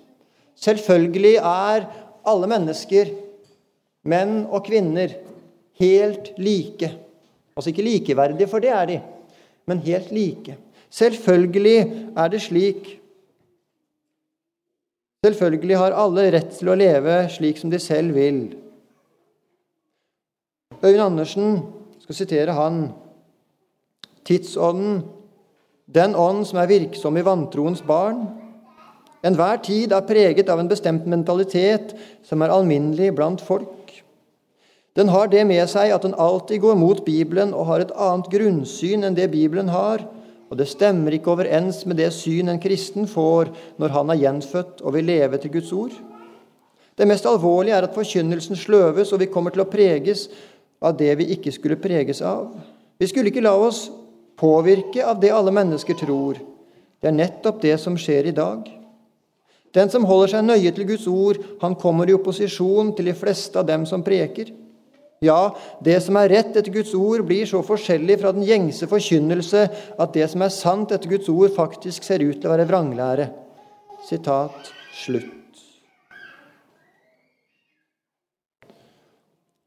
Selvfølgelig 0.55 1.35
er 1.35 1.89
alle 2.27 2.51
mennesker, 2.53 3.11
menn 4.07 4.45
og 4.47 4.63
kvinner, 4.71 5.19
helt 5.83 6.31
like. 6.39 6.93
Altså 7.59 7.75
ikke 7.75 7.87
likeverdige, 7.91 8.47
for 8.47 8.63
det 8.63 8.71
er 8.71 8.87
de, 8.87 8.99
men 9.67 9.83
helt 9.83 10.15
like. 10.15 10.55
Selvfølgelig 10.89 12.11
er 12.17 12.27
det 12.27 12.41
slik. 12.41 12.95
Selvfølgelig 15.25 15.77
har 15.77 15.97
alle 15.99 16.29
rett 16.31 16.51
til 16.55 16.71
å 16.71 16.77
leve 16.79 17.21
slik 17.33 17.59
som 17.59 17.71
de 17.71 17.79
selv 17.79 18.15
vil. 18.15 18.41
Øyvind 20.79 21.03
Andersen 21.03 21.59
skal 21.99 22.15
sitere 22.15 22.55
han. 22.55 22.91
Tidsånden, 24.25 25.01
den 25.95 26.15
ånd 26.15 26.45
som 26.47 26.61
er 26.61 26.69
virksom 26.71 27.17
i 27.17 27.25
vantroens 27.25 27.81
barn. 27.81 28.27
Enhver 29.25 29.59
tid 29.59 29.91
er 29.91 30.07
preget 30.07 30.49
av 30.49 30.61
en 30.61 30.69
bestemt 30.71 31.07
mentalitet 31.09 31.91
som 32.23 32.41
er 32.41 32.53
alminnelig 32.53 33.11
blant 33.17 33.41
folk. 33.43 33.91
Den 34.95 35.11
har 35.11 35.27
det 35.27 35.43
med 35.47 35.67
seg 35.69 35.91
at 35.91 36.05
den 36.07 36.15
alltid 36.17 36.61
går 36.63 36.79
mot 36.79 37.03
Bibelen 37.05 37.51
og 37.53 37.67
har 37.69 37.83
et 37.83 37.91
annet 37.91 38.31
grunnsyn 38.31 39.03
enn 39.03 39.17
det 39.17 39.29
Bibelen 39.33 39.69
har, 39.73 40.05
og 40.49 40.57
det 40.57 40.67
stemmer 40.69 41.13
ikke 41.13 41.31
overens 41.35 41.83
med 41.85 41.99
det 42.01 42.09
syn 42.15 42.49
en 42.49 42.61
kristen 42.61 43.05
får 43.07 43.51
når 43.81 43.93
han 43.93 44.09
er 44.09 44.21
gjenfødt 44.23 44.81
og 44.81 44.95
vil 44.95 45.05
leve 45.05 45.37
til 45.37 45.53
Guds 45.53 45.71
ord. 45.73 45.93
Det 46.97 47.07
mest 47.07 47.27
alvorlige 47.29 47.77
er 47.77 47.85
at 47.85 47.95
forkynnelsen 47.95 48.57
sløves, 48.59 49.13
og 49.13 49.21
vi 49.21 49.29
kommer 49.31 49.53
til 49.55 49.63
å 49.63 49.69
preges 49.69 50.25
av 50.83 50.97
det 50.99 51.13
vi 51.21 51.29
ikke 51.35 51.53
skulle 51.55 51.79
preges 51.79 52.19
av. 52.25 52.49
Vi 52.99 53.07
skulle 53.07 53.31
ikke 53.31 53.45
la 53.45 53.53
oss 53.55 53.85
påvirke 54.39 55.05
av 55.05 55.21
det 55.21 55.31
alle 55.31 55.53
mennesker 55.55 55.95
tror. 56.01 56.41
Det 56.99 57.07
er 57.07 57.15
nettopp 57.15 57.61
det 57.63 57.77
som 57.79 57.95
skjer 57.99 58.27
i 58.31 58.35
dag. 58.35 58.65
Den 59.75 59.91
som 59.93 60.07
holder 60.09 60.33
seg 60.33 60.47
nøye 60.47 60.71
til 60.73 60.87
Guds 60.89 61.05
ord, 61.07 61.37
han 61.61 61.77
kommer 61.79 62.09
i 62.09 62.15
opposisjon 62.17 62.91
til 62.97 63.11
de 63.11 63.15
fleste 63.15 63.59
av 63.61 63.67
dem 63.69 63.85
som 63.87 64.03
preker. 64.03 64.49
Ja, 65.19 65.55
det 65.83 65.97
som 66.05 66.15
er 66.15 66.31
rett 66.31 66.55
etter 66.55 66.71
Guds 66.71 66.93
ord, 66.95 67.25
blir 67.27 67.47
så 67.47 67.59
forskjellig 67.65 68.21
fra 68.21 68.31
den 68.35 68.45
gjengse 68.47 68.87
forkynnelse 68.87 69.65
at 69.99 70.13
det 70.15 70.29
som 70.31 70.45
er 70.45 70.53
sant 70.55 70.93
etter 70.95 71.11
Guds 71.11 71.27
ord, 71.31 71.51
faktisk 71.55 72.07
ser 72.07 72.23
ut 72.23 72.39
til 72.39 72.47
å 72.47 72.53
være 72.53 72.67
vranglære. 72.69 73.27
Sitat 74.07 74.71
slutt. 74.95 75.35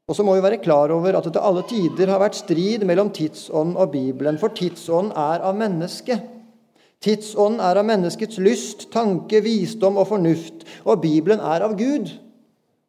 Og 0.09 0.17
så 0.17 0.25
må 0.25 0.33
vi 0.35 0.43
være 0.43 0.59
klar 0.59 0.91
over 0.91 1.15
at 1.15 1.29
det 1.29 1.35
til 1.37 1.45
alle 1.47 1.63
tider 1.69 2.09
har 2.11 2.19
vært 2.21 2.41
strid 2.41 2.83
mellom 2.89 3.13
tidsånd 3.13 3.77
og 3.77 3.93
Bibelen, 3.93 4.41
for 4.41 4.51
tidsånd 4.57 5.13
er 5.15 5.45
av 5.45 5.55
mennesket. 5.57 6.25
Tidsånd 7.03 7.61
er 7.63 7.77
av 7.79 7.87
menneskets 7.87 8.41
lyst, 8.41 8.89
tanke, 8.91 9.41
visdom 9.45 10.01
og 10.01 10.09
fornuft, 10.11 10.65
og 10.83 11.01
Bibelen 11.05 11.41
er 11.43 11.63
av 11.65 11.77
Gud. 11.79 12.11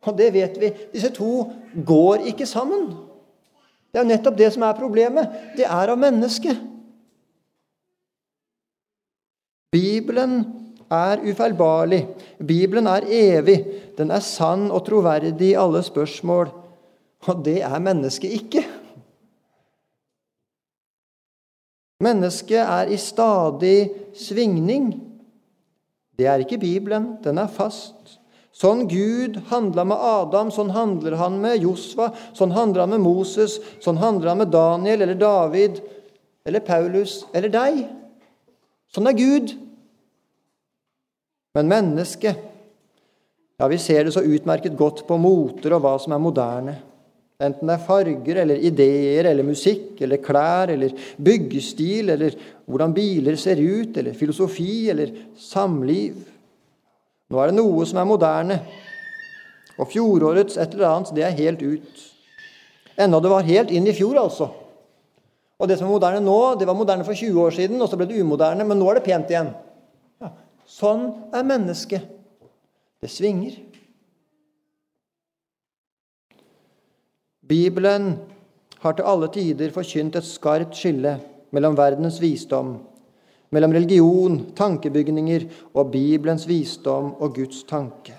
Og 0.04 0.18
det 0.18 0.32
vet 0.34 0.60
vi. 0.60 0.70
Disse 0.92 1.10
to 1.14 1.46
går 1.86 2.28
ikke 2.30 2.46
sammen. 2.46 2.90
Det 3.90 4.00
er 4.00 4.04
jo 4.04 4.10
nettopp 4.10 4.38
det 4.38 4.50
som 4.54 4.64
er 4.66 4.78
problemet. 4.78 5.34
Det 5.56 5.66
er 5.66 5.92
av 5.92 6.00
mennesket. 6.00 6.58
Bibelen 9.74 10.42
er 10.90 11.22
ufeilbarlig. 11.22 12.04
Bibelen 12.38 12.86
er 12.90 13.06
evig. 13.06 13.58
Den 13.98 14.10
er 14.10 14.22
sann 14.22 14.68
og 14.70 14.84
troverdig 14.86 15.52
i 15.52 15.58
alle 15.58 15.82
spørsmål. 15.82 16.50
Og 17.24 17.44
det 17.46 17.60
er 17.62 17.78
mennesket 17.82 18.34
ikke. 18.38 18.64
Mennesket 22.04 22.60
er 22.60 22.90
i 22.90 22.98
stadig 23.00 23.90
svingning. 24.18 24.90
Det 26.18 26.26
er 26.26 26.42
ikke 26.42 26.58
Bibelen. 26.58 27.16
Den 27.24 27.38
er 27.38 27.46
fast. 27.46 28.18
Sånn 28.54 28.84
Gud 28.86 29.40
handla 29.50 29.82
med 29.82 29.98
Adam, 29.98 30.50
sånn 30.54 30.70
handler 30.70 31.16
han 31.18 31.40
med 31.42 31.58
Josva, 31.64 32.12
sånn 32.38 32.54
handler 32.54 32.84
han 32.84 32.92
med 32.94 33.02
Moses, 33.02 33.56
sånn 33.82 33.98
handler 33.98 34.30
han 34.30 34.40
med 34.44 34.52
Daniel 34.54 35.02
eller 35.02 35.18
David 35.18 35.80
eller 36.46 36.62
Paulus 36.62 37.24
eller 37.34 37.50
deg. 37.50 37.80
Sånn 38.94 39.10
er 39.10 39.18
Gud. 39.18 39.56
Men 41.54 41.70
mennesket 41.70 42.50
Ja, 43.54 43.68
vi 43.70 43.76
ser 43.78 44.02
det 44.02 44.10
så 44.10 44.24
utmerket 44.26 44.74
godt 44.74 45.04
på 45.06 45.14
moter 45.14 45.76
og 45.76 45.84
hva 45.84 45.92
som 46.02 46.10
er 46.12 46.18
moderne. 46.18 46.72
Enten 47.38 47.70
det 47.70 47.76
er 47.76 47.84
farger 47.86 48.40
eller 48.42 48.64
ideer 48.66 49.28
eller 49.30 49.46
musikk 49.46 50.00
eller 50.02 50.18
klær 50.22 50.72
eller 50.74 50.90
byggestil 51.22 52.10
eller 52.16 52.34
hvordan 52.66 52.94
biler 52.96 53.38
ser 53.38 53.62
ut 53.62 53.94
eller 54.00 54.18
filosofi 54.18 54.90
eller 54.90 55.14
samliv. 55.38 56.18
Nå 57.32 57.40
er 57.40 57.50
det 57.50 57.56
noe 57.56 57.86
som 57.88 58.00
er 58.00 58.08
moderne. 58.08 58.58
Og 59.80 59.88
fjorårets 59.90 60.58
et 60.60 60.74
eller 60.76 60.90
annet, 60.90 61.14
det 61.16 61.24
er 61.26 61.38
helt 61.38 61.62
ut. 61.64 62.04
Enda 63.00 63.18
det 63.20 63.32
var 63.32 63.48
helt 63.48 63.72
inn 63.74 63.88
i 63.90 63.96
fjor, 63.96 64.18
altså. 64.20 64.50
Og 65.58 65.70
det 65.70 65.78
som 65.78 65.88
er 65.88 65.94
moderne 65.94 66.22
nå, 66.22 66.38
det 66.58 66.66
var 66.68 66.78
moderne 66.78 67.06
for 67.06 67.16
20 67.16 67.40
år 67.42 67.54
siden, 67.56 67.82
og 67.82 67.90
så 67.90 67.98
ble 67.98 68.06
det 68.10 68.20
umoderne, 68.20 68.66
men 68.66 68.78
nå 68.78 68.90
er 68.90 68.98
det 68.98 69.06
pent 69.06 69.30
igjen. 69.32 69.50
Ja. 70.22 70.30
Sånn 70.68 71.08
er 71.34 71.46
mennesket. 71.46 72.06
Det 73.02 73.10
svinger. 73.12 73.56
Bibelen 77.44 78.14
har 78.80 78.96
til 78.96 79.08
alle 79.08 79.28
tider 79.32 79.72
forkynt 79.74 80.16
et 80.16 80.26
skarpt 80.28 80.76
skille 80.78 81.18
mellom 81.54 81.76
verdens 81.76 82.16
visdom 82.22 82.78
mellom 83.54 83.74
religion, 83.74 84.40
tankebygninger 84.56 85.46
og 85.72 85.92
Bibelens 85.94 86.48
visdom 86.50 87.12
og 87.22 87.38
Guds 87.38 87.62
tanke. 87.68 88.16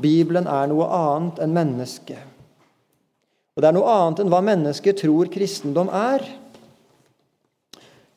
Bibelen 0.00 0.48
er 0.48 0.68
noe 0.70 0.86
annet 0.96 1.40
enn 1.44 1.54
mennesket. 1.54 2.20
Og 3.52 3.62
det 3.62 3.68
er 3.68 3.76
noe 3.76 3.92
annet 3.92 4.22
enn 4.22 4.30
hva 4.32 4.40
mennesker 4.44 4.96
tror 4.96 5.28
kristendom 5.32 5.90
er. 5.92 6.24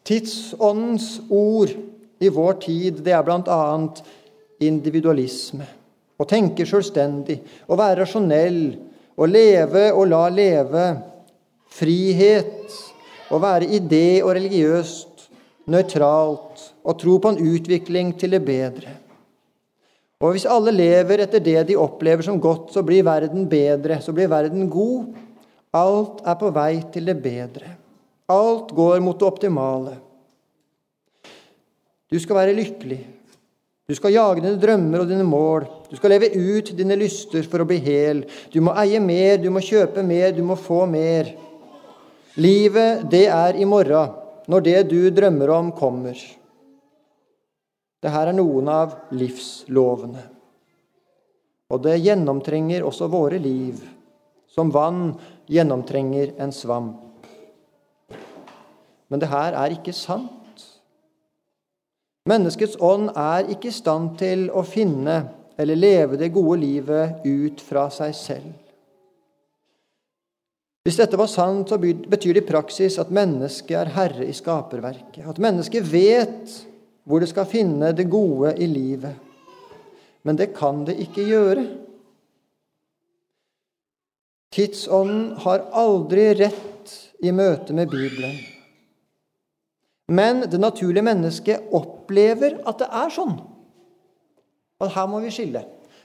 Tidsåndens 0.08 1.17
ord 1.28 1.73
i 2.23 2.30
vår 2.32 2.60
tid, 2.63 3.02
det 3.04 3.15
er 3.15 3.23
bl.a. 3.26 3.60
individualisme. 4.63 5.67
Å 6.15 6.28
tenke 6.30 6.67
selvstendig, 6.67 7.39
å 7.67 7.76
være 7.76 8.04
rasjonell, 8.04 8.62
å 9.19 9.28
leve 9.28 9.89
og 9.91 10.08
la 10.12 10.23
leve. 10.32 10.86
Frihet, 11.73 12.92
å 13.34 13.41
være 13.41 13.72
idé- 13.74 14.22
og 14.22 14.36
religiøst 14.38 15.28
nøytralt 15.74 16.67
og 16.84 17.00
tro 17.00 17.17
på 17.19 17.34
en 17.34 17.41
utvikling 17.54 18.13
til 18.19 18.36
det 18.36 18.43
bedre. 18.46 18.93
Og 20.24 20.36
hvis 20.36 20.48
alle 20.48 20.72
lever 20.72 21.26
etter 21.26 21.43
det 21.43 21.65
de 21.67 21.80
opplever 21.80 22.24
som 22.24 22.39
godt, 22.39 22.72
så 22.72 22.84
blir 22.86 23.04
verden 23.04 23.48
bedre, 23.50 24.00
så 24.02 24.13
blir 24.15 24.32
verden 24.32 24.69
god. 24.72 25.10
Alt 25.76 26.22
er 26.24 26.38
på 26.39 26.52
vei 26.56 26.84
til 26.93 27.10
det 27.10 27.17
bedre. 27.19 27.74
Alt 28.32 28.72
går 28.76 29.02
mot 29.04 29.19
det 29.19 29.28
optimale. 29.28 29.98
Du 32.08 32.19
skal 32.22 32.39
være 32.39 32.56
lykkelig. 32.56 33.02
Du 33.89 33.96
skal 33.98 34.13
jage 34.15 34.39
dine 34.39 34.60
drømmer 34.62 35.02
og 35.04 35.10
dine 35.10 35.26
mål. 35.28 35.65
Du 35.89 35.98
skal 36.00 36.13
leve 36.13 36.30
ut 36.32 36.72
dine 36.78 36.96
lyster 36.96 37.43
for 37.43 37.60
å 37.60 37.67
bli 37.67 37.82
hel. 37.84 38.22
Du 38.54 38.62
må 38.63 38.72
eie 38.80 39.02
mer, 39.04 39.41
du 39.41 39.50
må 39.52 39.60
kjøpe 39.60 40.06
mer, 40.08 40.32
du 40.32 40.43
må 40.46 40.56
få 40.56 40.86
mer. 40.88 41.34
Livet, 42.36 43.04
det 43.12 43.28
er 43.30 43.54
i 43.62 43.65
morgen, 43.65 44.15
når 44.50 44.63
det 44.65 44.80
du 44.89 45.10
drømmer 45.13 45.52
om, 45.54 45.67
kommer. 45.78 46.17
Dette 48.02 48.22
er 48.22 48.34
noen 48.34 48.72
av 48.74 48.96
livslovene. 49.13 50.24
Og 51.69 51.84
det 51.86 52.00
gjennomtrenger 52.02 52.86
også 52.86 53.06
våre 53.13 53.38
liv, 53.38 53.78
som 54.50 54.74
vann 54.74 55.13
gjennomtrenger 55.46 56.34
en 56.41 56.52
svamp. 56.54 57.30
Men 59.13 59.22
det 59.22 59.30
her 59.30 59.54
er 59.54 59.78
ikke 59.78 59.93
sant. 59.93 60.65
Menneskets 62.30 62.80
ånd 62.82 63.12
er 63.13 63.46
ikke 63.54 63.69
i 63.69 63.78
stand 63.78 64.17
til 64.17 64.48
å 64.50 64.65
finne 64.65 65.22
eller 65.60 65.78
leve 65.78 66.17
det 66.17 66.34
gode 66.34 66.58
livet 66.63 67.22
ut 67.30 67.62
fra 67.62 67.89
seg 67.93 68.17
selv. 68.17 68.62
Hvis 70.84 71.00
dette 71.00 71.15
var 71.15 71.30
sant, 71.32 71.69
så 71.72 71.78
betyr 71.80 72.36
det 72.36 72.43
i 72.43 72.50
praksis 72.50 73.00
at 73.00 73.12
mennesket 73.13 73.78
er 73.80 73.91
herre 73.96 74.26
i 74.28 74.36
skaperverket. 74.36 75.24
At 75.24 75.39
mennesket 75.39 75.86
vet 75.88 76.58
hvor 77.08 77.24
det 77.24 77.30
skal 77.32 77.48
finne 77.48 77.93
det 77.96 78.10
gode 78.12 78.52
i 78.60 78.67
livet. 78.67 79.15
Men 80.28 80.39
det 80.39 80.52
kan 80.56 80.84
det 80.88 80.98
ikke 81.04 81.24
gjøre. 81.28 81.63
Tidsånden 84.54 85.38
har 85.43 85.63
aldri 85.72 86.28
rett 86.43 86.91
i 87.24 87.32
møte 87.32 87.74
med 87.76 87.89
Bibelen. 87.91 88.36
Men 90.12 90.43
det 90.52 90.60
naturlige 90.60 91.06
mennesket 91.06 91.72
opplever 91.74 92.60
at 92.67 92.84
det 92.84 92.89
er 92.91 93.13
sånn. 93.15 93.38
Og 94.84 94.91
her 94.91 95.08
må 95.08 95.24
vi 95.24 95.32
skille. 95.32 95.63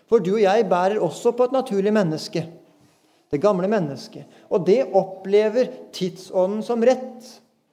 For 0.08 0.22
du 0.22 0.36
og 0.36 0.42
jeg 0.44 0.68
bærer 0.70 1.02
også 1.02 1.34
på 1.36 1.48
et 1.48 1.56
naturlig 1.56 1.92
menneske. 1.92 2.46
Det 3.28 3.40
gamle 3.42 3.68
mennesket. 3.68 4.24
Og 4.48 4.64
det 4.64 4.86
opplever 4.96 5.68
tidsånden 5.92 6.62
som 6.64 6.84
rett, 6.84 7.26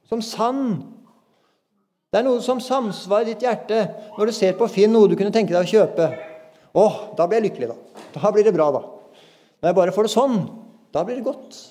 som 0.09 0.23
sann. 0.23 0.65
Det 2.11 2.19
er 2.19 2.27
noe 2.27 2.43
som 2.43 2.59
samsvarer 2.63 3.31
ditt 3.31 3.45
hjerte 3.45 3.85
når 4.17 4.29
du 4.29 4.35
ser 4.35 4.57
på 4.59 4.67
Finn 4.71 4.93
noe 4.95 5.09
du 5.11 5.15
kunne 5.19 5.33
tenke 5.35 5.55
deg 5.55 5.63
å 5.63 5.71
kjøpe. 5.71 6.09
Å, 6.75 6.85
da 7.15 7.27
blir 7.27 7.39
jeg 7.39 7.49
lykkelig, 7.49 7.71
da. 7.71 8.03
Da 8.17 8.31
blir 8.35 8.43
det 8.47 8.55
bra, 8.55 8.67
da. 8.75 8.83
Når 9.61 9.71
jeg 9.71 9.77
bare 9.79 9.95
får 9.95 10.07
det 10.07 10.13
sånn, 10.13 10.37
da 10.95 11.03
blir 11.07 11.19
det 11.19 11.25
godt. 11.25 11.61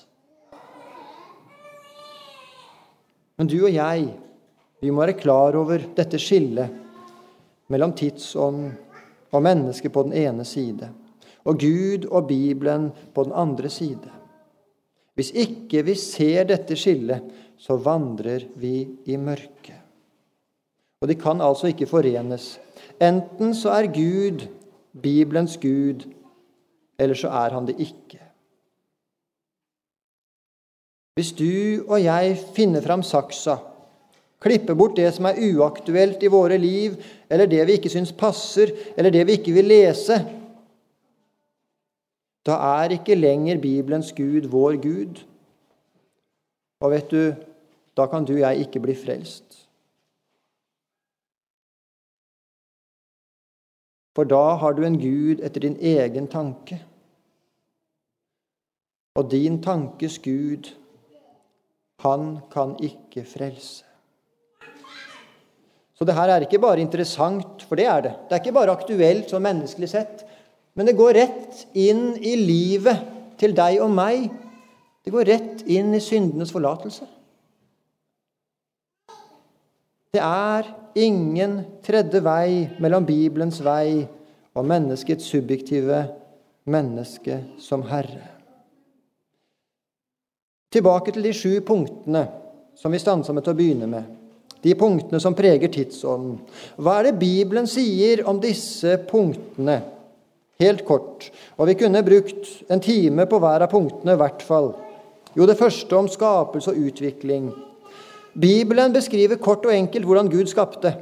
Men 3.37 3.49
du 3.51 3.57
og 3.59 3.71
jeg, 3.73 4.09
vi 4.81 4.91
må 4.93 5.03
være 5.03 5.17
klar 5.19 5.57
over 5.59 5.83
dette 5.95 6.19
skillet 6.21 6.81
mellom 7.73 7.93
tidsånd 7.97 8.67
og 9.33 9.43
menneske 9.43 9.91
på 9.91 10.05
den 10.07 10.15
ene 10.25 10.45
side, 10.47 10.89
og 11.45 11.59
Gud 11.61 12.07
og 12.11 12.27
Bibelen 12.27 12.89
på 13.15 13.23
den 13.23 13.33
andre 13.35 13.69
side. 13.69 14.11
Hvis 15.15 15.31
ikke 15.31 15.85
vi 15.85 15.95
ser 15.95 16.43
dette 16.49 16.75
skillet, 16.75 17.23
så 17.57 17.77
vandrer 17.79 18.47
vi 18.59 18.87
i 19.05 19.15
mørket. 19.15 19.79
Og 21.01 21.07
de 21.07 21.15
kan 21.15 21.41
altså 21.41 21.69
ikke 21.71 21.87
forenes. 21.87 22.59
Enten 23.01 23.53
så 23.55 23.69
er 23.77 23.93
Gud 23.93 24.47
Bibelens 25.01 25.57
Gud, 25.57 26.05
eller 26.99 27.15
så 27.15 27.27
er 27.27 27.49
han 27.49 27.67
det 27.67 27.75
ikke. 27.79 28.21
Hvis 31.15 31.31
du 31.31 31.85
og 31.87 32.03
jeg 32.03 32.37
finner 32.55 32.83
fram 32.83 33.03
saksa 33.03 33.57
klipper 34.45 34.75
bort 34.77 34.97
det 34.97 35.07
som 35.15 35.25
er 35.25 35.39
uaktuelt 35.41 36.23
i 36.23 36.29
våre 36.29 36.57
liv, 36.61 36.97
eller 37.31 37.49
det 37.49 37.63
vi 37.65 37.77
ikke 37.79 37.89
syns 37.89 38.11
passer, 38.13 38.69
eller 38.97 39.09
det 39.09 39.23
vi 39.25 39.39
ikke 39.39 39.55
vil 39.55 39.71
lese. 39.71 40.19
Da 42.45 42.57
er 42.83 42.93
ikke 42.93 43.17
lenger 43.17 43.61
Bibelens 43.61 44.11
Gud 44.13 44.49
vår 44.53 44.77
Gud. 44.83 45.21
Og 46.83 46.91
vet 46.91 47.11
du, 47.11 47.33
da 47.97 48.05
kan 48.11 48.25
du 48.27 48.35
og 48.35 48.43
jeg 48.43 48.67
ikke 48.67 48.81
bli 48.83 48.95
frelst. 48.97 49.63
For 54.15 54.27
da 54.29 54.55
har 54.61 54.75
du 54.75 54.83
en 54.87 54.99
Gud 54.99 55.41
etter 55.43 55.65
din 55.65 55.75
egen 55.81 56.29
tanke. 56.31 56.77
Og 59.15 59.31
din 59.31 59.61
tankes 59.63 60.19
Gud, 60.23 60.69
han 62.03 62.37
kan 62.51 62.75
ikke 62.83 63.25
frelse. 63.27 63.83
Så 65.95 66.03
det 66.03 66.15
her 66.15 66.29
er 66.29 66.43
ikke 66.43 66.59
bare 66.59 66.83
interessant, 66.83 67.63
for 67.63 67.79
det 67.79 67.85
er 67.87 68.01
det. 68.03 68.13
Det 68.27 68.35
er 68.35 68.41
ikke 68.43 68.55
bare 68.57 68.75
aktuelt 68.75 69.31
sånn 69.31 69.45
menneskelig 69.45 69.89
sett. 69.91 70.25
Men 70.75 70.89
det 70.89 70.97
går 70.99 71.13
rett 71.15 71.61
inn 71.77 72.15
i 72.19 72.35
livet 72.35 73.03
til 73.39 73.55
deg 73.55 73.79
og 73.83 73.93
meg. 73.95 74.27
Det 75.05 75.13
går 75.13 75.29
rett 75.29 75.63
inn 75.71 75.93
i 75.95 76.03
syndenes 76.03 76.51
forlatelse. 76.51 77.07
Det 80.15 80.23
er 80.23 80.67
ingen 80.95 81.57
tredje 81.83 82.21
vei 82.23 82.65
mellom 82.79 83.07
Bibelens 83.07 83.59
vei 83.63 84.05
og 84.55 84.67
menneskets 84.67 85.27
subjektive 85.27 86.05
menneske 86.71 87.41
som 87.59 87.83
Herre. 87.87 88.31
Tilbake 90.71 91.15
til 91.15 91.23
de 91.23 91.33
sju 91.35 91.59
punktene 91.67 92.25
som 92.75 92.91
vi 92.91 92.99
stansa 92.99 93.35
med 93.35 93.45
til 93.45 93.55
å 93.55 93.59
begynne 93.59 93.91
med 93.91 94.15
de 94.65 94.73
punktene 94.75 95.19
som 95.21 95.35
preger 95.37 95.69
tidsånden. 95.69 96.39
Hva 96.81 96.97
er 96.99 97.11
det 97.11 97.19
Bibelen 97.21 97.67
sier 97.69 98.23
om 98.27 98.39
disse 98.41 98.97
punktene? 99.07 99.77
Helt 100.59 100.85
kort. 100.85 101.31
Og 101.57 101.67
vi 101.67 101.73
kunne 101.73 102.03
brukt 102.03 102.63
en 102.71 102.81
time 102.81 103.25
på 103.27 103.39
hver 103.39 103.65
av 103.65 103.71
punktene 103.71 104.15
i 104.15 104.19
hvert 104.19 104.43
fall. 104.45 104.71
Jo, 105.35 105.45
det 105.45 105.57
første 105.59 105.97
om 105.97 106.07
skapelse 106.07 106.71
og 106.71 106.79
utvikling. 106.87 107.49
Bibelen 108.39 108.93
beskriver 108.93 109.35
kort 109.35 109.65
og 109.65 109.75
enkelt 109.75 110.05
hvordan 110.05 110.31
Gud 110.31 110.47
skapte. 110.51 110.95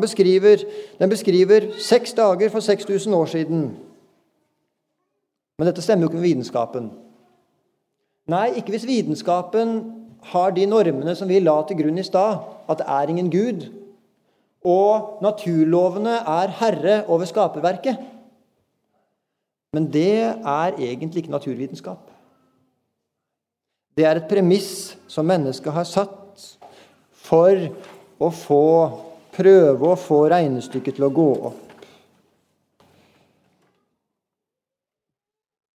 Beskriver, 0.00 0.60
den 0.98 1.08
beskriver 1.08 1.70
seks 1.80 2.12
dager 2.12 2.50
for 2.52 2.60
6000 2.60 3.14
år 3.14 3.26
siden. 3.26 3.76
Men 5.58 5.66
dette 5.66 5.82
stemmer 5.82 6.04
jo 6.04 6.08
ikke 6.10 6.18
med 6.18 6.28
vitenskapen. 6.28 6.90
Nei, 8.28 8.50
ikke 8.58 8.74
hvis 8.74 8.86
vitenskapen 8.86 9.78
har 10.32 10.50
de 10.50 10.66
normene 10.66 11.14
som 11.16 11.30
vi 11.30 11.38
la 11.40 11.54
til 11.64 11.78
grunn 11.78 11.98
i 11.98 12.04
stad, 12.04 12.42
at 12.68 12.82
det 12.82 12.86
er 12.88 13.08
ingen 13.08 13.30
Gud, 13.30 13.68
og 14.66 15.22
naturlovene 15.22 16.18
er 16.26 16.52
herre 16.60 16.96
over 17.06 17.24
skaperverket. 17.24 17.96
Men 19.74 19.88
det 19.92 20.20
er 20.30 20.78
egentlig 20.78 21.24
ikke 21.24 21.34
naturvitenskap. 21.34 22.10
Det 23.96 24.04
er 24.04 24.20
et 24.20 24.28
premiss 24.28 24.96
som 25.08 25.26
mennesket 25.26 25.72
har 25.72 25.88
satt 25.88 26.42
for 27.26 27.56
å 28.20 28.28
få 28.32 28.64
prøve 29.36 29.92
å 29.92 29.98
få 30.00 30.26
regnestykket 30.32 30.98
til 30.98 31.06
å 31.08 31.12
gå 31.12 31.30
opp. 31.50 31.62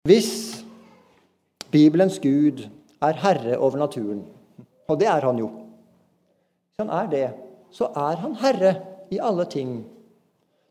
Hvis 0.09 0.31
Bibelens 1.71 2.17
Gud 2.21 2.65
er 3.01 3.19
herre 3.21 3.57
over 3.57 3.81
naturen, 3.81 4.23
og 4.89 4.97
det 4.99 5.07
er 5.07 5.25
han 5.27 5.37
jo. 5.39 5.49
Hvis 6.71 6.81
han 6.81 6.93
er 6.93 7.11
det, 7.11 7.27
så 7.71 7.91
er 7.95 8.17
han 8.23 8.33
herre 8.41 8.73
i 9.13 9.21
alle 9.21 9.45
ting. 9.49 9.83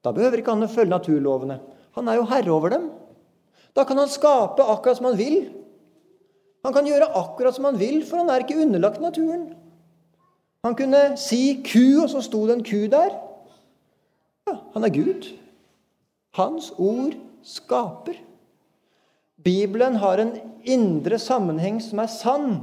Da 0.05 0.13
behøver 0.17 0.43
ikke 0.43 0.55
han 0.57 0.67
å 0.67 0.73
følge 0.73 0.93
naturlovene. 0.93 1.61
Han 1.97 2.11
er 2.11 2.19
jo 2.19 2.27
herre 2.31 2.53
over 2.55 2.75
dem. 2.75 2.91
Da 3.77 3.85
kan 3.85 3.99
han 3.99 4.11
skape 4.11 4.63
akkurat 4.63 4.99
som 4.99 5.11
han 5.11 5.19
vil. 5.19 5.39
Han 6.65 6.75
kan 6.77 6.87
gjøre 6.87 7.13
akkurat 7.17 7.57
som 7.57 7.69
han 7.71 7.79
vil, 7.81 8.03
for 8.07 8.21
han 8.21 8.31
er 8.31 8.45
ikke 8.45 8.61
underlagt 8.61 9.01
naturen. 9.01 9.51
Han 10.65 10.77
kunne 10.77 11.17
si 11.17 11.63
'ku', 11.65 12.03
og 12.03 12.11
så 12.11 12.21
sto 12.21 12.47
det 12.47 12.57
en 12.57 12.65
ku 12.65 12.87
der. 12.87 13.17
Ja, 14.49 14.57
han 14.75 14.85
er 14.85 14.89
Gud. 14.89 15.39
Hans 16.35 16.73
ord 16.79 17.15
skaper. 17.43 18.15
Bibelen 19.45 19.95
har 19.95 20.19
en 20.19 20.35
indre 20.65 21.19
sammenheng 21.19 21.81
som 21.83 21.99
er 21.99 22.07
sann. 22.07 22.61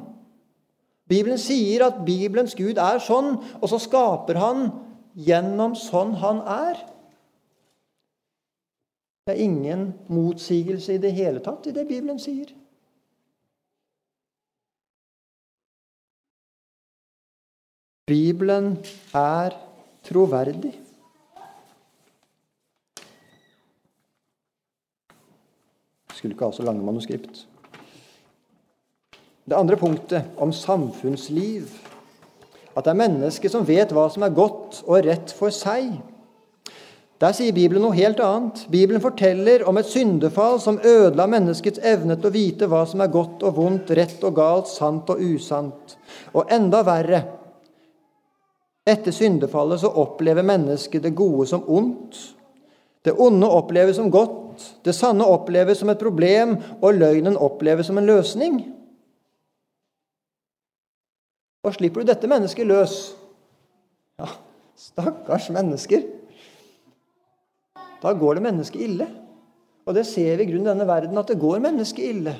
Bibelen 1.09 1.37
sier 1.37 1.85
at 1.87 2.05
Bibelens 2.05 2.55
Gud 2.55 2.77
er 2.77 2.99
sånn, 2.99 3.37
og 3.61 3.69
så 3.69 3.79
skaper 3.79 4.37
han 4.37 4.71
gjennom 5.15 5.75
sånn 5.75 6.13
han 6.21 6.43
er. 6.45 6.77
Det 9.27 9.35
er 9.35 9.43
ingen 9.43 9.89
motsigelse 10.07 10.93
i 10.95 10.99
det 11.03 11.09
hele 11.11 11.41
tatt 11.43 11.65
i 11.67 11.73
det 11.75 11.83
Bibelen 11.89 12.15
sier. 12.15 12.53
Bibelen 18.07 18.77
er 19.11 19.51
troverdig. 20.07 20.71
Skulle 26.15 26.31
ikke 26.31 26.47
ha 26.47 26.55
så 26.55 26.63
lange 26.63 26.87
manuskript. 26.87 27.43
Det 29.43 29.59
andre 29.59 29.75
punktet, 29.75 30.23
om 30.37 30.55
samfunnsliv. 30.55 31.67
At 32.77 32.85
det 32.87 32.95
er 32.95 33.03
mennesket 33.03 33.51
som 33.51 33.67
vet 33.67 33.91
hva 33.91 34.07
som 34.07 34.23
er 34.23 34.31
godt 34.31 34.85
og 34.87 35.03
rett 35.03 35.35
for 35.35 35.51
seg. 35.51 35.97
Der 37.17 37.33
sier 37.33 37.53
Bibelen 37.53 37.81
noe 37.81 37.97
helt 37.97 38.19
annet. 38.21 38.67
Bibelen 38.69 39.01
forteller 39.01 39.63
om 39.69 39.79
et 39.79 39.89
syndefall 39.89 40.59
som 40.61 40.77
ødela 40.77 41.25
menneskets 41.29 41.81
evne 41.81 42.13
til 42.17 42.29
å 42.29 42.35
vite 42.35 42.69
hva 42.69 42.83
som 42.85 43.01
er 43.01 43.13
godt 43.13 43.45
og 43.47 43.55
vondt, 43.57 43.93
rett 43.97 44.21
og 44.27 44.35
galt, 44.37 44.69
sant 44.69 45.09
og 45.09 45.23
usant. 45.23 45.97
Og 46.37 46.53
enda 46.53 46.83
verre 46.85 47.23
etter 48.87 49.11
syndefallet 49.11 49.81
så 49.81 49.89
opplever 49.99 50.45
mennesket 50.45 51.03
det 51.03 51.15
gode 51.17 51.47
som 51.49 51.65
ondt. 51.65 52.19
Det 53.03 53.15
onde 53.17 53.49
oppleves 53.49 53.97
som 53.97 54.11
godt, 54.13 54.61
det 54.85 54.93
sanne 54.95 55.25
oppleves 55.25 55.81
som 55.81 55.89
et 55.89 55.99
problem, 56.01 56.55
og 56.81 56.99
løgnen 56.99 57.37
oppleves 57.39 57.89
som 57.89 57.97
en 57.97 58.07
løsning. 58.07 58.59
Og 61.65 61.75
slipper 61.75 62.03
du 62.03 62.11
dette 62.11 62.29
mennesket 62.29 62.67
løs, 62.69 62.95
ja, 64.21 64.29
Stakkars 64.77 65.49
mennesker. 65.49 66.03
Da 68.01 68.13
går 68.13 68.37
det 68.37 68.45
mennesket 68.45 68.83
ille. 68.87 69.07
Og 69.87 69.95
det 69.95 70.05
ser 70.09 70.35
vi 70.35 70.45
i 70.45 70.49
grunnen 70.51 70.67
i 70.67 70.73
denne 70.73 70.87
verden, 70.87 71.17
at 71.17 71.29
det 71.31 71.39
går 71.39 71.63
mennesket 71.63 72.09
ille. 72.11 72.35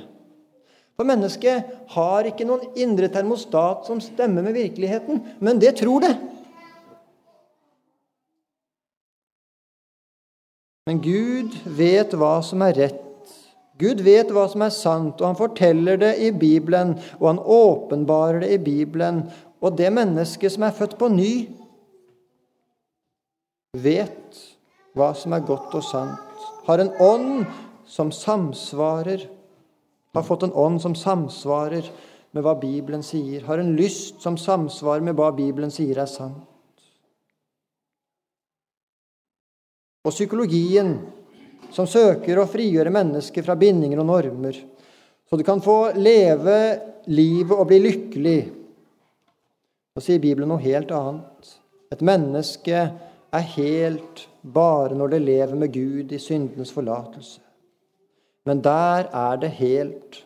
For 0.97 1.07
mennesket 1.07 1.75
har 1.93 2.27
ikke 2.27 2.47
noen 2.47 2.73
indre 2.79 3.07
termostat 3.13 3.85
som 3.87 4.01
stemmer 4.01 4.43
med 4.43 4.57
virkeligheten, 4.57 5.21
men 5.39 5.61
det 5.61 5.75
tror 5.79 6.03
det. 6.03 6.15
Men 10.87 11.03
Gud 11.03 11.53
vet 11.77 12.15
hva 12.17 12.37
som 12.45 12.63
er 12.65 12.77
rett. 12.79 13.03
Gud 13.77 14.01
vet 14.01 14.31
hva 14.33 14.47
som 14.49 14.63
er 14.65 14.73
sant, 14.73 15.19
og 15.19 15.27
han 15.27 15.37
forteller 15.37 15.99
det 16.01 16.13
i 16.23 16.31
Bibelen, 16.33 16.95
og 17.19 17.27
han 17.29 17.41
åpenbarer 17.43 18.41
det 18.41 18.55
i 18.55 18.61
Bibelen. 18.63 19.25
Og 19.61 19.77
det 19.77 19.91
mennesket 19.93 20.55
som 20.55 20.65
er 20.65 20.73
født 20.73 20.95
på 20.97 21.11
ny, 21.13 21.33
vet 23.77 24.39
hva 24.97 25.13
som 25.17 25.35
er 25.35 25.45
godt 25.45 25.75
og 25.77 25.85
sant, 25.85 26.45
har 26.67 26.83
en 26.83 26.91
ånd 26.99 27.45
som 27.87 28.11
samsvarer, 28.11 29.23
har 30.17 30.25
fått 30.25 30.47
en 30.47 30.55
ånd 30.57 30.81
som 30.83 30.95
samsvarer 30.97 31.87
med 32.35 32.43
hva 32.43 32.55
Bibelen 32.59 33.03
sier, 33.05 33.45
har 33.47 33.61
en 33.61 33.75
lyst 33.77 34.21
som 34.23 34.37
samsvarer 34.39 35.05
med 35.05 35.15
hva 35.17 35.31
Bibelen 35.35 35.71
sier 35.73 36.01
er 36.01 36.09
sant. 36.09 36.47
Og 40.07 40.13
psykologien, 40.13 40.95
som 41.73 41.87
søker 41.89 42.39
å 42.39 42.47
frigjøre 42.47 42.93
mennesker 42.93 43.43
fra 43.43 43.57
bindinger 43.59 43.99
og 43.99 44.07
normer, 44.07 44.59
så 45.27 45.35
du 45.35 45.43
kan 45.43 45.59
få 45.63 45.91
leve 45.99 46.57
livet 47.11 47.51
og 47.51 47.67
bli 47.67 47.81
lykkelig. 47.83 48.39
Så 49.97 50.05
sier 50.05 50.23
Bibelen 50.23 50.47
noe 50.51 50.63
helt 50.63 50.91
annet. 50.95 51.51
Et 51.91 52.03
menneske 52.05 52.85
er 53.37 53.51
helt 53.55 54.23
bare 54.53 54.95
når 54.95 55.13
det 55.13 55.21
lever 55.21 55.55
med 55.55 55.73
Gud 55.73 56.11
i 56.11 56.19
syndenes 56.19 56.71
forlatelse. 56.73 57.41
Men 58.45 58.63
der 58.63 59.09
er 59.11 59.35
det 59.35 59.49
helt. 59.59 60.23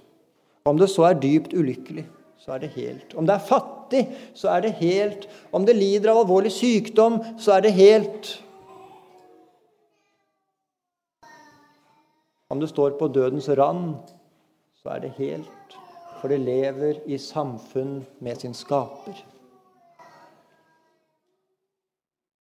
Om 0.66 0.78
det 0.78 0.90
så 0.90 1.08
er 1.10 1.20
dypt 1.20 1.54
ulykkelig, 1.54 2.06
så 2.38 2.52
er 2.52 2.58
det 2.58 2.70
helt. 2.76 3.16
Om 3.18 3.26
det 3.26 3.34
er 3.36 3.48
fattig, 3.48 4.04
så 4.34 4.50
er 4.50 4.62
det 4.62 4.72
helt. 4.78 5.28
Om 5.52 5.66
det 5.66 5.76
lider 5.76 6.12
av 6.12 6.22
alvorlig 6.22 6.52
sykdom, 6.54 7.20
så 7.42 7.58
er 7.58 7.66
det 7.66 7.74
helt. 7.74 8.32
Om 12.50 12.60
det 12.60 12.70
står 12.70 12.98
på 13.00 13.08
dødens 13.08 13.50
rand, 13.50 13.96
så 14.84 14.90
er 14.90 15.00
det 15.00 15.14
helt, 15.18 15.78
for 16.22 16.28
det 16.28 16.40
lever 16.40 17.02
i 17.06 17.18
samfunn 17.18 18.02
med 18.20 18.36
sin 18.36 18.54
skaper. 18.54 19.31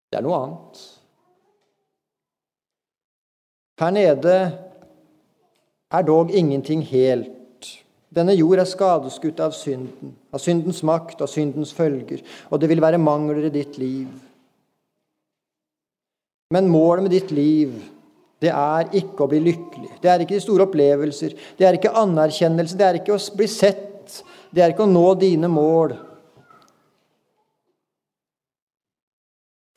Det 0.10 0.18
er 0.18 0.26
noe 0.26 0.40
annet. 0.40 0.80
Her 3.80 3.94
nede 3.96 4.38
er 5.90 6.08
dog 6.08 6.32
ingenting 6.36 6.82
helt. 6.90 7.36
Denne 8.10 8.34
jord 8.34 8.60
er 8.60 8.68
skadeskutt 8.68 9.40
av 9.46 9.54
synden, 9.54 10.16
av 10.34 10.42
syndens 10.42 10.82
makt, 10.84 11.22
av 11.22 11.30
syndens 11.30 11.72
følger, 11.78 12.24
og 12.50 12.60
det 12.60 12.72
vil 12.72 12.82
være 12.82 12.98
mangler 13.02 13.46
i 13.46 13.54
ditt 13.54 13.78
liv. 13.78 14.10
Men 16.50 16.72
målet 16.74 17.06
med 17.06 17.14
ditt 17.14 17.32
liv 17.32 17.78
det 18.42 18.50
er 18.56 18.88
ikke 18.96 19.26
å 19.26 19.30
bli 19.30 19.42
lykkelig. 19.44 19.98
Det 20.02 20.10
er 20.10 20.24
ikke 20.24 20.38
de 20.38 20.42
store 20.42 20.66
opplevelser. 20.66 21.36
Det 21.60 21.66
er 21.68 21.76
ikke 21.76 21.92
anerkjennelse. 22.00 22.78
Det 22.80 22.86
er 22.88 23.00
ikke 23.02 23.18
å 23.18 23.20
bli 23.36 23.48
sett. 23.52 24.22
Det 24.50 24.64
er 24.64 24.72
ikke 24.72 24.86
å 24.86 24.90
nå 24.90 25.12
dine 25.20 25.50
mål. 25.52 25.98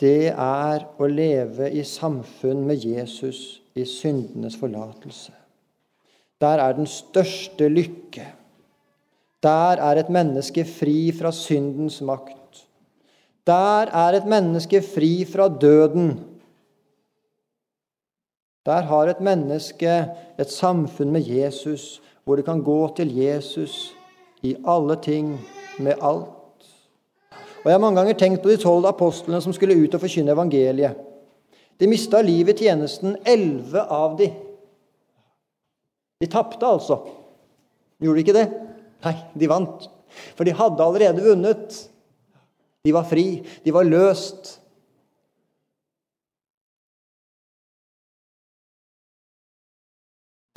Det 0.02 0.32
er 0.32 0.82
å 0.98 1.06
leve 1.06 1.68
i 1.70 1.84
samfunn 1.86 2.64
med 2.66 2.82
Jesus 2.82 3.60
i 3.78 3.84
syndenes 3.86 4.56
forlatelse. 4.58 5.30
Der 6.42 6.58
er 6.58 6.74
den 6.74 6.88
største 6.90 7.68
lykke. 7.70 8.24
Der 9.42 9.78
er 9.78 10.00
et 10.00 10.10
menneske 10.10 10.64
fri 10.66 11.12
fra 11.14 11.30
syndens 11.34 12.00
makt. 12.02 12.64
Der 13.46 13.90
er 13.94 14.18
et 14.18 14.26
menneske 14.26 14.82
fri 14.82 15.22
fra 15.26 15.46
døden. 15.48 16.16
Der 18.66 18.86
har 18.90 19.10
et 19.10 19.22
menneske 19.22 19.94
et 20.38 20.50
samfunn 20.50 21.10
med 21.14 21.26
Jesus, 21.26 22.02
hvor 22.24 22.38
det 22.38 22.46
kan 22.46 22.62
gå 22.62 22.94
til 22.96 23.10
Jesus 23.16 23.94
i 24.42 24.54
alle 24.66 24.98
ting, 25.02 25.38
med 25.78 25.98
alt. 26.02 26.41
Og 27.62 27.70
Jeg 27.70 27.74
har 27.74 27.82
mange 27.82 28.00
ganger 28.00 28.18
tenkt 28.18 28.42
på 28.42 28.50
de 28.50 28.58
tolv 28.58 28.86
apostlene 28.90 29.40
som 29.42 29.54
skulle 29.54 29.76
ut 29.78 29.94
og 29.94 30.02
forkynne 30.02 30.34
evangeliet. 30.34 30.98
De 31.78 31.88
mista 31.90 32.20
livet 32.22 32.60
i 32.60 32.66
tjenesten, 32.66 33.16
elleve 33.26 33.84
av 33.90 34.16
de. 34.18 34.28
De 36.22 36.28
tapte 36.30 36.66
altså. 36.66 36.98
Gjorde 38.02 38.18
de 38.18 38.24
ikke 38.26 38.36
det? 38.36 38.48
Nei, 39.06 39.14
de 39.38 39.50
vant. 39.50 39.86
For 40.36 40.46
de 40.46 40.54
hadde 40.58 40.84
allerede 40.84 41.24
vunnet. 41.24 41.78
De 42.82 42.94
var 42.94 43.06
fri. 43.06 43.42
De 43.64 43.74
var 43.74 43.86
løst. 43.86 44.58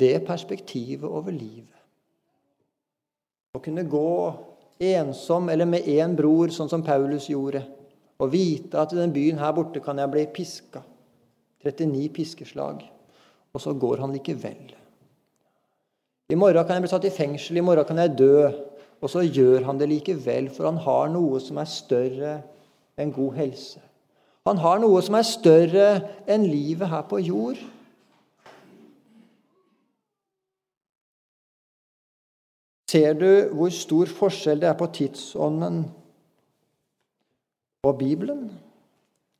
det 0.00 0.26
perspektivet 0.26 1.08
over 1.08 1.32
livet. 1.32 1.72
Å 3.56 3.60
kunne 3.64 3.86
gå 3.88 4.10
ensom 4.80 5.48
eller 5.48 5.68
med 5.68 5.86
én 5.88 6.16
bror, 6.16 6.52
sånn 6.52 6.70
som 6.70 6.84
Paulus 6.84 7.30
gjorde, 7.30 7.62
og 8.20 8.32
vite 8.32 8.80
at 8.80 8.92
i 8.92 8.98
den 8.98 9.12
byen 9.14 9.40
her 9.40 9.54
borte 9.56 9.80
kan 9.84 9.98
jeg 10.00 10.12
bli 10.12 10.26
piska. 10.32 10.82
39 11.66 12.08
piskeslag. 12.14 12.84
Og 13.56 13.62
så 13.62 13.72
går 13.72 14.02
han 14.04 14.12
likevel. 14.14 14.74
I 16.30 16.38
morgen 16.38 16.64
kan 16.66 16.76
jeg 16.76 16.84
bli 16.84 16.90
satt 16.92 17.06
i 17.08 17.14
fengsel, 17.14 17.58
i 17.58 17.64
morgen 17.64 17.86
kan 17.88 18.00
jeg 18.02 18.16
dø. 18.18 18.48
Og 19.04 19.12
så 19.12 19.22
gjør 19.24 19.66
han 19.68 19.78
det 19.78 19.90
likevel, 19.90 20.48
for 20.52 20.70
han 20.70 20.80
har 20.80 21.10
noe 21.12 21.40
som 21.44 21.58
er 21.60 21.68
større 21.68 22.32
enn 22.96 23.12
god 23.12 23.36
helse. 23.36 23.82
Han 24.48 24.60
har 24.62 24.80
noe 24.80 25.02
som 25.04 25.18
er 25.18 25.26
større 25.26 25.88
enn 26.30 26.46
livet 26.48 26.88
her 26.88 27.04
på 27.10 27.20
jord. 27.20 27.60
Ser 32.86 33.16
du 33.18 33.30
hvor 33.56 33.72
stor 33.74 34.10
forskjell 34.14 34.60
det 34.62 34.68
er 34.70 34.78
på 34.78 34.86
tidsånden 34.94 35.80
og 37.86 37.98
Bibelen? 37.98 38.44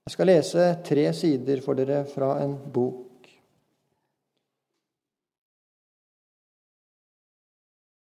Jeg 0.06 0.14
skal 0.14 0.30
lese 0.30 0.64
tre 0.86 1.04
sider 1.14 1.62
for 1.62 1.78
dere 1.78 2.04
fra 2.10 2.36
en 2.42 2.56
bok. 2.74 3.02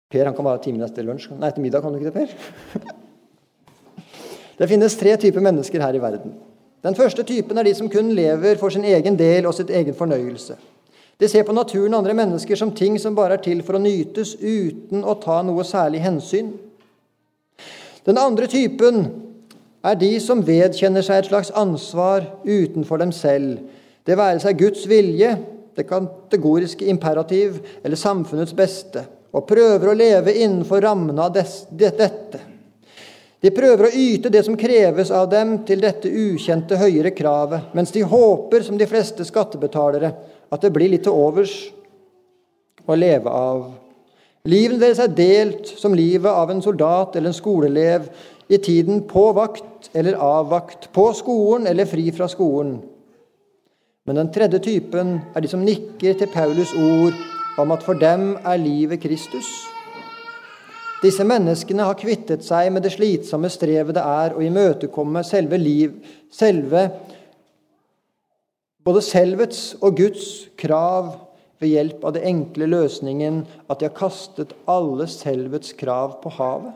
Per 0.07 0.23
han 0.23 0.35
kan 0.35 0.47
bare 0.47 0.59
ha 0.59 0.63
timen 0.63 0.83
etter 0.87 1.03
lunsj. 1.03 1.33
Nei, 1.35 1.51
etter 1.51 1.63
middag 1.63 1.83
kan 1.83 1.91
du 1.91 1.99
ikke 1.99 2.11
det, 2.11 2.27
Per? 2.27 2.95
Det 4.57 4.65
finnes 4.65 4.95
tre 4.97 5.11
typer 5.21 5.43
mennesker 5.45 5.83
her 5.83 5.93
i 5.93 5.99
verden. 6.01 6.31
Den 6.81 6.95
første 6.97 7.21
typen 7.27 7.59
er 7.59 7.67
de 7.67 7.75
som 7.77 7.89
kun 7.93 8.09
lever 8.17 8.57
for 8.57 8.73
sin 8.73 8.87
egen 8.89 9.17
del 9.19 9.45
og 9.45 9.53
sitt 9.53 9.69
egen 9.69 9.93
fornøyelse. 9.93 10.55
De 11.17 11.29
ser 11.29 11.43
på 11.43 11.55
naturen 11.55 11.95
og 11.95 12.03
andre 12.03 12.13
mennesker 12.17 12.59
som 12.59 12.71
ting 12.77 12.99
som 13.01 13.15
bare 13.17 13.39
er 13.39 13.45
til 13.45 13.63
for 13.65 13.77
å 13.77 13.81
nytes, 13.81 14.35
uten 14.37 15.01
å 15.01 15.17
ta 15.21 15.39
noe 15.45 15.65
særlig 15.65 16.03
hensyn. 16.03 16.51
Den 18.05 18.19
andre 18.21 18.45
typen 18.47 19.01
er 19.83 19.97
de 19.97 20.11
som 20.21 20.43
vedkjenner 20.45 21.05
seg 21.05 21.23
et 21.23 21.29
slags 21.31 21.51
ansvar 21.57 22.27
utenfor 22.45 23.01
dem 23.01 23.13
selv, 23.15 23.63
det 24.07 24.15
være 24.15 24.39
seg 24.39 24.59
Guds 24.61 24.85
vilje, 24.87 25.33
det 25.75 25.85
kategoriske 25.89 26.85
imperativ 26.89 27.59
eller 27.83 27.99
samfunnets 27.99 28.55
beste, 28.55 29.03
og 29.33 29.45
prøver 29.49 29.91
å 29.91 29.97
leve 29.97 30.37
innenfor 30.37 30.81
rammene 30.85 31.25
av 31.25 31.33
dette. 31.35 32.39
De 33.43 33.51
prøver 33.53 33.85
å 33.85 33.91
yte 33.93 34.31
det 34.33 34.45
som 34.47 34.57
kreves 34.57 35.11
av 35.13 35.27
dem 35.29 35.59
til 35.67 35.81
dette 35.83 36.09
ukjente 36.09 36.79
høyere 36.79 37.11
kravet, 37.13 37.73
mens 37.77 37.93
de 37.93 38.01
håper, 38.07 38.63
som 38.65 38.79
de 38.79 38.87
fleste 38.89 39.25
skattebetalere, 39.27 40.13
at 40.51 40.63
det 40.63 40.73
blir 40.75 40.91
litt 40.93 41.05
til 41.07 41.15
overs 41.15 41.55
å 42.87 42.95
leve 42.95 43.31
av. 43.31 43.65
Livet 44.47 44.79
deres 44.79 45.01
er 45.03 45.11
delt 45.11 45.67
som 45.75 45.95
livet 45.95 46.31
av 46.31 46.51
en 46.51 46.63
soldat 46.63 47.15
eller 47.15 47.33
en 47.33 47.35
skoleelev 47.35 48.07
i 48.47 48.59
tiden 48.63 49.01
på 49.09 49.25
vakt 49.35 49.89
eller 49.93 50.15
av 50.23 50.47
vakt, 50.53 50.87
på 50.95 51.09
skolen 51.13 51.67
eller 51.67 51.89
fri 51.89 52.07
fra 52.15 52.29
skolen. 52.31 52.77
Men 54.07 54.21
den 54.21 54.29
tredje 54.31 54.61
typen 54.63 55.17
er 55.35 55.43
de 55.43 55.49
som 55.51 55.65
nikker 55.67 56.15
til 56.15 56.31
Paulus' 56.31 56.75
ord 56.79 57.17
om 57.59 57.73
at 57.75 57.83
for 57.83 57.99
dem 57.99 58.37
er 58.45 58.61
livet 58.61 59.01
Kristus. 59.03 59.49
Disse 61.01 61.25
menneskene 61.27 61.85
har 61.85 61.99
kvittet 61.99 62.45
seg 62.45 62.71
med 62.73 62.85
det 62.85 62.93
slitsomme 62.95 63.51
strevet 63.53 63.93
det 63.97 64.01
er 64.01 64.33
å 64.33 64.41
imøtekomme 64.41 65.21
selve 65.27 65.59
liv, 65.59 65.99
selve 66.31 66.87
både 68.87 69.03
selvets 69.03 69.73
og 69.83 69.97
Guds 69.99 70.47
krav 70.59 71.09
ved 71.59 71.73
hjelp 71.73 72.05
av 72.07 72.13
det 72.15 72.23
enkle 72.29 72.69
løsningen 72.71 73.41
at 73.67 73.81
de 73.81 73.89
har 73.89 73.95
kastet 73.97 74.53
alle 74.69 75.09
selvets 75.11 75.73
krav 75.75 76.21
på 76.21 76.31
havet. 76.37 76.71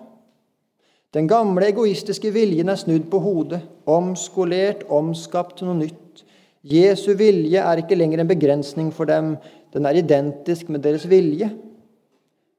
Den 1.16 1.28
gamle 1.28 1.68
egoistiske 1.68 2.32
viljen 2.32 2.72
er 2.72 2.80
snudd 2.80 3.10
på 3.12 3.20
hodet, 3.20 3.62
omskolert, 3.88 4.86
omskapt 4.92 5.58
til 5.60 5.68
noe 5.68 5.80
nytt. 5.82 6.24
Jesu 6.68 7.14
vilje 7.20 7.64
er 7.64 7.82
ikke 7.82 7.98
lenger 8.00 8.24
en 8.24 8.32
begrensning 8.32 8.92
for 8.96 9.08
dem, 9.08 9.36
den 9.72 9.88
er 9.88 10.00
identisk 10.00 10.70
med 10.72 10.84
deres 10.84 11.08
vilje. 11.12 11.50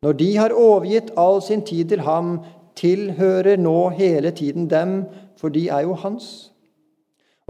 Når 0.03 0.16
de 0.20 0.30
har 0.36 0.57
overgitt 0.57 1.12
all 1.16 1.40
sin 1.44 1.64
tid 1.64 1.92
til 1.92 2.05
ham, 2.05 2.38
tilhører 2.76 3.61
nå 3.61 3.90
hele 3.96 4.32
tiden 4.36 4.68
dem, 4.68 5.05
for 5.36 5.53
de 5.53 5.68
er 5.68 5.84
jo 5.86 5.96
hans. 6.00 6.51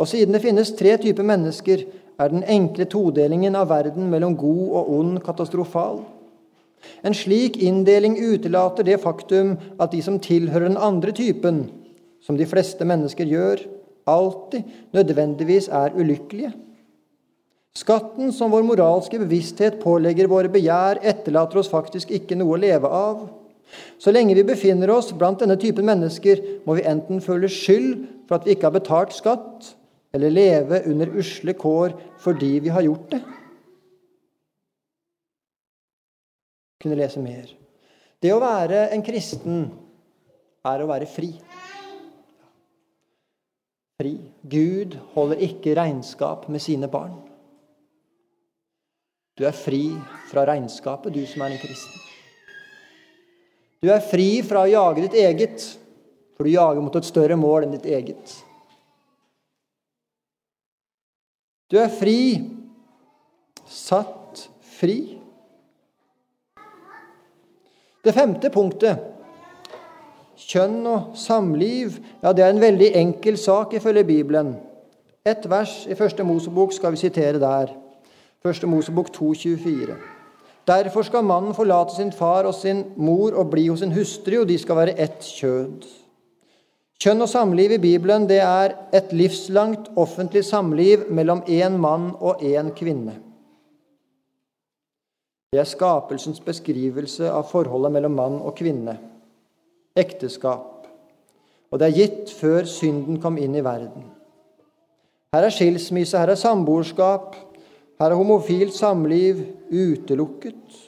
Og 0.01 0.09
siden 0.09 0.35
det 0.35 0.43
finnes 0.45 0.73
tre 0.77 0.97
typer 1.01 1.27
mennesker, 1.27 1.85
er 2.21 2.31
den 2.33 2.45
enkle 2.49 2.87
todelingen 2.89 3.57
av 3.59 3.71
verden 3.73 4.09
mellom 4.13 4.37
god 4.39 4.65
og 4.79 4.91
ond 4.99 5.21
katastrofal. 5.25 6.03
En 7.07 7.15
slik 7.15 7.59
inndeling 7.63 8.17
utelater 8.19 8.87
det 8.87 9.01
faktum 9.03 9.55
at 9.81 9.93
de 9.93 10.03
som 10.03 10.21
tilhører 10.23 10.69
den 10.69 10.81
andre 10.81 11.15
typen, 11.15 11.65
som 12.23 12.39
de 12.39 12.47
fleste 12.47 12.87
mennesker 12.87 13.29
gjør, 13.29 13.63
alltid 14.07 14.67
nødvendigvis 14.95 15.69
er 15.69 15.95
ulykkelige. 15.95 16.53
Skatten 17.79 18.33
som 18.37 18.53
vår 18.53 18.67
moralske 18.69 19.19
bevissthet 19.23 19.79
pålegger 19.81 20.29
våre 20.29 20.51
begjær, 20.53 21.01
etterlater 21.01 21.63
oss 21.63 21.71
faktisk 21.73 22.11
ikke 22.13 22.37
noe 22.37 22.59
å 22.59 22.61
leve 22.61 22.89
av. 22.89 23.23
Så 23.97 24.13
lenge 24.13 24.37
vi 24.37 24.45
befinner 24.45 24.91
oss 24.93 25.09
blant 25.17 25.41
denne 25.41 25.57
typen 25.57 25.87
mennesker, 25.89 26.43
må 26.67 26.77
vi 26.77 26.85
enten 26.89 27.23
føle 27.25 27.49
skyld 27.49 28.05
for 28.29 28.37
at 28.37 28.47
vi 28.47 28.53
ikke 28.53 28.69
har 28.69 28.77
betalt 28.77 29.17
skatt, 29.17 29.73
eller 30.13 30.31
leve 30.31 30.83
under 30.91 31.15
usle 31.19 31.55
kår 31.57 31.95
fordi 32.21 32.59
vi 32.65 32.73
har 32.73 32.85
gjort 32.87 33.11
det. 33.15 33.23
kunne 36.83 36.99
lese 36.99 37.23
mer. 37.23 37.51
Det 38.23 38.33
å 38.35 38.43
være 38.43 38.89
en 38.95 39.03
kristen 39.07 39.67
er 40.67 40.83
å 40.83 40.89
være 40.91 41.09
fri. 41.11 41.31
Fri. 44.03 44.17
Gud 44.43 44.97
holder 45.15 45.45
ikke 45.47 45.77
regnskap 45.79 46.49
med 46.51 46.63
sine 46.63 46.91
barn. 46.91 47.15
Du 49.39 49.47
er 49.49 49.57
fri 49.57 49.87
fra 50.31 50.45
regnskapet, 50.49 51.15
du 51.15 51.23
som 51.27 51.45
er 51.45 51.55
en 51.55 51.63
kristen. 51.63 52.01
Du 53.83 53.89
er 53.91 54.03
fri 54.05 54.43
fra 54.47 54.63
å 54.63 54.71
jage 54.71 55.07
ditt 55.07 55.17
eget, 55.19 55.65
for 56.37 56.47
du 56.47 56.53
jager 56.53 56.85
mot 56.85 56.99
et 56.99 57.09
større 57.09 57.39
mål 57.39 57.67
enn 57.67 57.75
ditt 57.75 57.89
eget. 57.91 58.35
Du 61.73 61.79
er 61.81 61.89
fri, 61.89 62.37
satt 63.65 64.43
fri. 64.77 64.97
Det 68.05 68.13
femte 68.13 68.51
punktet, 68.53 68.99
kjønn 70.37 70.83
og 70.91 71.15
samliv, 71.17 71.97
ja, 72.21 72.35
det 72.37 72.45
er 72.45 72.53
en 72.53 72.61
veldig 72.61 72.91
enkel 73.01 73.39
sak 73.41 73.73
ifølge 73.79 74.05
Bibelen. 74.05 74.53
Et 75.25 75.49
vers 75.49 75.87
i 75.89 75.97
Første 75.97 76.27
Mosebok 76.29 76.75
skal 76.77 76.93
vi 76.93 77.01
sitere 77.07 77.41
der. 77.41 77.73
Første 78.43 78.67
Mosebok 78.67 79.09
2,24. 79.17 79.97
Derfor 80.69 81.09
skal 81.09 81.25
mannen 81.25 81.55
forlate 81.55 81.97
sin 81.97 82.13
far 82.13 82.45
og 82.51 82.55
sin 82.55 82.85
mor 82.97 83.33
og 83.33 83.49
bli 83.51 83.69
hos 83.71 83.81
sin 83.81 83.97
hustru, 83.97 84.43
og 84.43 84.49
de 84.49 84.59
skal 84.59 84.77
være 84.77 84.99
ett 85.01 85.25
kjød. 85.41 86.02
Kjønn 87.03 87.25
og 87.25 87.27
samliv 87.27 87.73
i 87.75 87.81
Bibelen 87.83 88.29
det 88.31 88.39
er 88.47 88.77
et 88.95 89.09
livslangt 89.11 89.89
offentlig 89.99 90.45
samliv 90.47 91.09
mellom 91.11 91.41
én 91.51 91.75
mann 91.83 92.13
og 92.21 92.45
én 92.47 92.69
kvinne. 92.79 93.17
Det 95.51 95.59
er 95.59 95.67
skapelsens 95.67 96.39
beskrivelse 96.41 97.27
av 97.27 97.49
forholdet 97.51 97.91
mellom 97.97 98.15
mann 98.15 98.37
og 98.39 98.55
kvinne. 98.61 98.95
Ekteskap. 99.99 100.87
Og 101.73 101.81
det 101.81 101.89
er 101.89 101.97
gitt 101.97 102.31
før 102.39 102.69
synden 102.71 103.19
kom 103.19 103.41
inn 103.41 103.57
i 103.59 103.65
verden. 103.67 104.07
Her 105.35 105.49
er 105.49 105.57
skilsmisse, 105.57 106.21
her 106.21 106.31
er 106.31 106.39
samboerskap, 106.39 107.35
her 107.99 108.13
er 108.13 108.21
homofilt 108.21 108.77
samliv 108.79 109.43
utelukket. 109.73 110.79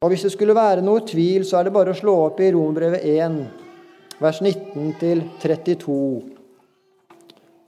Og 0.00 0.08
Hvis 0.08 0.24
det 0.24 0.32
skulle 0.32 0.56
være 0.56 0.84
noe 0.84 1.04
tvil, 1.04 1.44
så 1.44 1.60
er 1.60 1.68
det 1.68 1.76
bare 1.76 1.92
å 1.92 1.98
slå 1.98 2.16
opp 2.24 2.40
i 2.40 2.50
Rombrevet 2.56 3.04
1, 3.04 3.63
vers 4.24 4.40
19-32. 4.40 5.94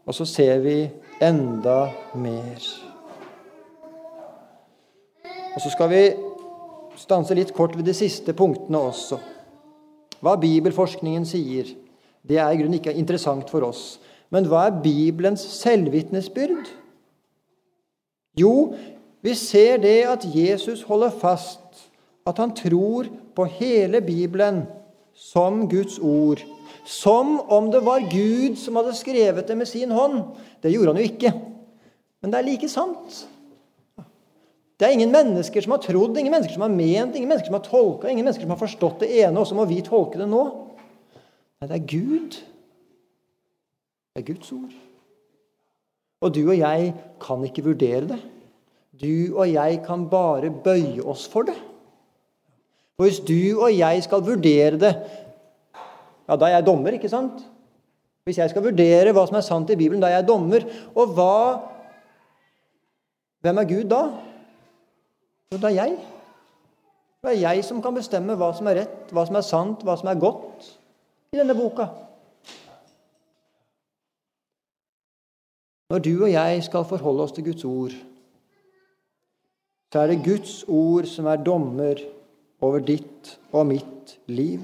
Og 0.06 0.14
så 0.14 0.24
ser 0.24 0.60
vi 0.64 0.76
enda 1.22 1.90
mer. 2.14 2.66
Og 5.54 5.60
Så 5.60 5.70
skal 5.72 5.90
vi 5.90 6.02
stanse 6.96 7.34
litt 7.34 7.52
kort 7.56 7.76
ved 7.76 7.84
de 7.84 7.94
siste 7.96 8.32
punktene 8.36 8.78
også. 8.78 9.18
Hva 10.20 10.36
bibelforskningen 10.40 11.24
sier, 11.28 11.68
det 12.26 12.38
er 12.40 12.50
i 12.50 12.58
grunnen 12.60 12.78
ikke 12.80 12.92
interessant 12.96 13.50
for 13.52 13.64
oss. 13.64 13.98
Men 14.32 14.48
hva 14.48 14.66
er 14.66 14.80
Bibelens 14.82 15.44
selvvitnesbyrd? 15.60 16.70
Jo, 18.36 18.74
vi 19.22 19.34
ser 19.34 19.78
det 19.80 20.00
at 20.08 20.24
Jesus 20.34 20.82
holder 20.88 21.12
fast 21.14 21.86
at 22.26 22.40
han 22.42 22.52
tror 22.56 23.08
på 23.36 23.44
hele 23.44 24.00
Bibelen 24.00 24.64
som 25.16 25.64
Guds 25.68 25.98
ord. 25.98 26.42
Som 26.86 27.40
om 27.50 27.70
det 27.72 27.82
var 27.82 28.04
Gud 28.10 28.58
som 28.60 28.76
hadde 28.78 28.94
skrevet 28.94 29.48
det 29.48 29.56
med 29.58 29.68
sin 29.68 29.90
hånd. 29.90 30.20
Det 30.62 30.70
gjorde 30.70 30.92
han 30.92 31.00
jo 31.00 31.08
ikke. 31.08 31.32
Men 32.22 32.32
det 32.32 32.38
er 32.38 32.46
like 32.46 32.68
sant. 32.70 33.24
Det 34.76 34.84
er 34.86 34.92
ingen 34.92 35.12
mennesker 35.12 35.64
som 35.64 35.72
har 35.72 35.80
trodd, 35.80 36.18
ingen 36.20 36.34
mennesker 36.34 36.52
som 36.52 36.66
har 36.66 36.72
ment, 36.72 37.16
ingen 37.16 37.30
mennesker 37.30 37.48
som 37.48 37.56
har 37.56 37.64
tolka, 37.64 38.10
ingen 38.12 38.26
mennesker 38.26 38.44
som 38.44 38.52
har 38.52 38.60
forstått 38.60 39.06
det 39.06 39.12
ene, 39.22 39.40
og 39.40 39.48
så 39.48 39.56
må 39.56 39.64
vi 39.64 39.80
tolke 39.84 40.20
det 40.20 40.28
nå. 40.28 40.42
Nei, 41.56 41.68
det 41.70 41.78
er 41.78 41.86
Gud. 41.88 42.36
Det 44.12 44.20
er 44.20 44.26
Guds 44.28 44.52
ord. 44.52 44.74
Og 46.20 46.34
du 46.34 46.42
og 46.44 46.58
jeg 46.58 46.92
kan 47.24 47.44
ikke 47.48 47.64
vurdere 47.70 48.04
det. 48.12 48.20
Du 49.00 49.36
og 49.36 49.48
jeg 49.48 49.80
kan 49.86 50.06
bare 50.12 50.52
bøye 50.52 51.04
oss 51.08 51.24
for 51.28 51.48
det. 51.48 51.56
Og 52.96 53.04
hvis 53.04 53.20
du 53.20 53.60
og 53.60 53.70
jeg 53.76 54.02
skal 54.04 54.24
vurdere 54.24 54.78
det 54.80 54.94
Ja, 56.26 56.34
da 56.34 56.48
er 56.48 56.56
jeg 56.56 56.66
dommer, 56.66 56.96
ikke 56.96 57.10
sant? 57.12 57.44
Hvis 58.26 58.40
jeg 58.40 58.50
skal 58.50 58.64
vurdere 58.64 59.12
hva 59.14 59.22
som 59.28 59.36
er 59.38 59.44
sant 59.46 59.68
i 59.70 59.76
Bibelen, 59.78 60.00
da 60.02 60.08
er 60.10 60.16
jeg 60.18 60.28
dommer. 60.28 60.64
Og 60.98 61.12
hva 61.14 61.34
Hvem 63.44 63.60
er 63.62 63.68
Gud 63.68 63.84
da? 63.92 64.00
Jo, 65.52 65.58
det 65.60 65.68
er 65.68 65.76
jeg. 65.76 65.92
Det 67.22 67.30
er 67.30 67.38
jeg 67.44 67.62
som 67.64 67.78
kan 67.82 67.94
bestemme 67.94 68.34
hva 68.34 68.48
som 68.56 68.66
er 68.66 68.80
rett, 68.80 69.12
hva 69.14 69.22
som 69.28 69.38
er 69.38 69.44
sant, 69.46 69.84
hva 69.86 69.94
som 70.00 70.10
er 70.10 70.18
godt 70.18 70.66
i 71.34 71.38
denne 71.38 71.54
boka. 71.54 71.86
Når 75.94 76.02
du 76.02 76.12
og 76.16 76.32
jeg 76.32 76.64
skal 76.66 76.88
forholde 76.90 77.22
oss 77.22 77.36
til 77.36 77.46
Guds 77.46 77.64
ord, 77.64 77.94
så 79.92 80.02
er 80.02 80.10
det 80.10 80.24
Guds 80.26 80.64
ord 80.66 81.06
som 81.06 81.30
er 81.30 81.44
dommer 81.46 82.02
over 82.60 82.80
ditt 82.80 83.38
og 83.52 83.66
mitt 83.66 84.16
liv. 84.26 84.60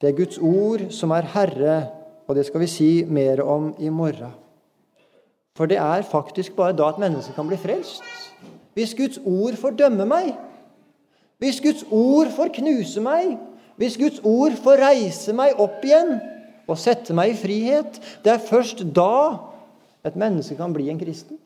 Det 0.00 0.10
er 0.10 0.16
Guds 0.16 0.38
ord 0.38 0.88
som 0.90 1.10
er 1.10 1.28
Herre, 1.34 1.76
og 2.26 2.36
det 2.36 2.46
skal 2.46 2.60
vi 2.60 2.66
si 2.66 3.04
mer 3.04 3.42
om 3.42 3.74
i 3.78 3.88
morgen. 3.88 4.32
For 5.56 5.66
det 5.66 5.78
er 5.78 6.02
faktisk 6.02 6.56
bare 6.56 6.76
da 6.76 6.88
et 6.90 6.98
menneske 6.98 7.32
kan 7.34 7.46
bli 7.46 7.56
frelst. 7.56 8.02
Hvis 8.74 8.94
Guds 8.94 9.20
ord 9.24 9.54
får 9.56 9.70
dømme 9.70 10.06
meg, 10.06 10.34
hvis 11.38 11.60
Guds 11.60 11.84
ord 11.90 12.30
får 12.36 12.50
knuse 12.54 13.00
meg, 13.00 13.36
hvis 13.76 13.96
Guds 13.98 14.20
ord 14.24 14.52
får 14.62 14.82
reise 14.82 15.32
meg 15.32 15.58
opp 15.58 15.84
igjen 15.84 16.16
og 16.66 16.78
sette 16.78 17.14
meg 17.14 17.34
i 17.34 17.38
frihet, 17.38 18.00
det 18.24 18.32
er 18.32 18.42
først 18.50 18.82
da 18.96 19.38
et 20.06 20.16
menneske 20.16 20.56
kan 20.56 20.74
bli 20.74 20.88
en 20.90 20.98
kristen. 20.98 21.38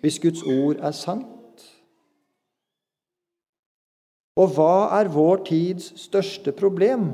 Hvis 0.00 0.18
Guds 0.22 0.42
ord 0.42 0.76
er 0.80 0.94
sant. 0.96 1.35
Og 4.36 4.52
hva 4.52 4.98
er 4.98 5.08
vår 5.08 5.40
tids 5.48 5.92
største 6.00 6.52
problem? 6.52 7.08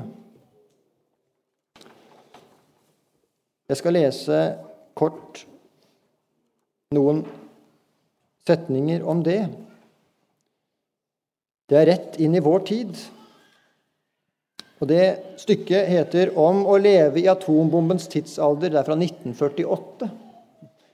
Jeg 3.71 3.79
skal 3.79 3.95
lese 3.95 4.39
kort 4.97 5.45
noen 6.93 7.23
setninger 8.45 9.05
om 9.07 9.23
det. 9.23 9.39
Det 11.71 11.79
er 11.79 11.89
rett 11.93 12.19
inn 12.21 12.35
i 12.35 12.43
vår 12.43 12.65
tid. 12.67 12.91
Og 14.83 14.89
Det 14.91 15.39
stykket 15.39 15.87
heter 15.87 16.35
'Om 16.35 16.65
å 16.67 16.75
leve 16.77 17.21
i 17.21 17.27
atombombens 17.31 18.07
tidsalder'. 18.07 18.69
Det 18.69 18.79
er 18.79 18.83
fra 18.83 18.95
1948. 18.95 20.11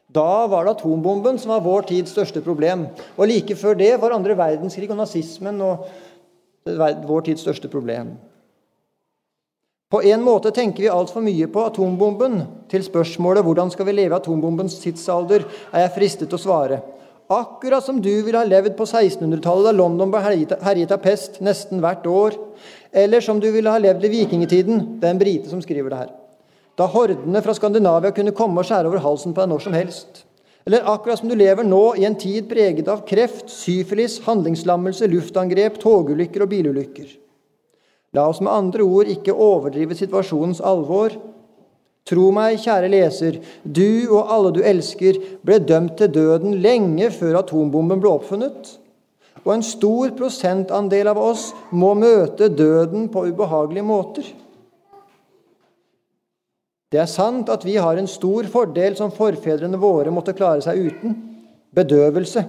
Da 0.09 0.47
var 0.47 0.65
det 0.65 0.71
atombomben 0.77 1.39
som 1.39 1.49
var 1.49 1.61
vår 1.61 1.81
tids 1.81 2.11
største 2.11 2.41
problem. 2.41 2.87
Og 3.17 3.27
like 3.27 3.55
før 3.55 3.77
det 3.77 3.99
var 4.01 4.11
andre 4.11 4.37
verdenskrig 4.37 4.89
og 4.89 4.97
nazismen 4.97 5.61
og 5.61 5.87
vår 6.65 7.21
tids 7.27 7.41
største 7.41 7.69
problem. 7.71 8.17
På 9.89 10.03
en 10.05 10.21
måte 10.21 10.51
tenker 10.53 10.83
vi 10.85 10.89
altfor 10.93 11.23
mye 11.25 11.47
på 11.49 11.63
atombomben. 11.65 12.43
Til 12.69 12.83
spørsmålet 12.83 13.43
'Hvordan 13.43 13.71
skal 13.71 13.85
vi 13.85 13.91
leve 13.91 14.13
i 14.13 14.19
atombombens 14.19 14.79
tidsalder?' 14.79 15.45
er 15.73 15.79
jeg 15.79 15.91
fristet 15.95 16.29
til 16.29 16.37
å 16.37 16.41
svare 16.41 16.81
Akkurat 17.29 17.83
som 17.85 18.01
du 18.01 18.09
ville 18.25 18.37
ha 18.37 18.43
levd 18.43 18.73
på 18.77 18.87
1600-tallet, 18.89 19.67
da 19.67 19.71
London 19.71 20.09
ble 20.09 20.19
herjet 20.19 20.91
av 20.91 20.97
pest 20.97 21.37
nesten 21.45 21.77
hvert 21.79 22.07
år. 22.09 22.33
Eller 22.91 23.21
som 23.21 23.39
du 23.39 23.51
ville 23.53 23.69
ha 23.69 23.77
levd 23.77 24.05
i 24.05 24.09
vikingtiden. 24.09 24.97
Det 24.97 25.05
er 25.05 25.13
en 25.13 25.21
brite 25.21 25.51
som 25.51 25.61
skriver 25.61 25.89
det 25.93 25.99
her. 25.99 26.09
Da 26.73 26.87
hordene 26.89 27.43
fra 27.45 27.53
Skandinavia 27.53 28.09
kunne 28.15 28.33
komme 28.33 28.63
og 28.63 28.65
skjære 28.65 28.89
over 28.89 29.03
halsen 29.03 29.35
på 29.35 29.43
deg 29.43 29.51
når 29.51 29.61
som 29.61 29.77
helst. 29.77 30.23
Eller 30.67 30.85
akkurat 30.91 31.21
som 31.21 31.29
du 31.31 31.35
lever 31.37 31.65
nå, 31.65 31.95
i 31.95 32.05
en 32.05 32.17
tid 32.19 32.49
preget 32.49 32.87
av 32.91 33.05
kreft, 33.07 33.47
syfilis, 33.49 34.19
handlingslammelse, 34.25 35.07
luftangrep, 35.09 35.79
togulykker 35.81 36.45
og 36.45 36.51
bilulykker. 36.51 37.15
La 38.17 38.25
oss 38.29 38.41
med 38.41 38.51
andre 38.53 38.85
ord 38.85 39.09
ikke 39.09 39.33
overdrive 39.33 39.97
situasjonens 39.97 40.61
alvor, 40.65 41.15
Tro 42.09 42.31
meg, 42.33 42.57
kjære 42.63 42.89
leser, 42.89 43.35
du 43.61 44.09
og 44.09 44.31
alle 44.33 44.51
du 44.55 44.63
elsker, 44.65 45.19
ble 45.45 45.59
dømt 45.61 45.99
til 45.99 46.09
døden 46.15 46.55
lenge 46.63 47.11
før 47.13 47.43
atombomben 47.43 48.01
ble 48.01 48.09
oppfunnet. 48.09 48.71
Og 49.45 49.51
en 49.53 49.65
stor 49.65 50.15
prosentandel 50.17 51.11
av 51.11 51.19
oss 51.21 51.51
må 51.69 51.93
møte 51.99 52.49
døden 52.49 53.07
på 53.13 53.27
ubehagelige 53.29 53.85
måter. 53.85 54.25
Det 56.89 56.97
er 56.97 57.09
sant 57.09 57.49
at 57.53 57.65
vi 57.67 57.75
har 57.77 57.99
en 58.01 58.09
stor 58.09 58.47
fordel 58.49 58.95
som 58.97 59.13
forfedrene 59.13 59.77
våre 59.77 60.09
måtte 60.13 60.33
klare 60.37 60.63
seg 60.65 60.89
uten 60.89 61.13
bedøvelse. 61.77 62.41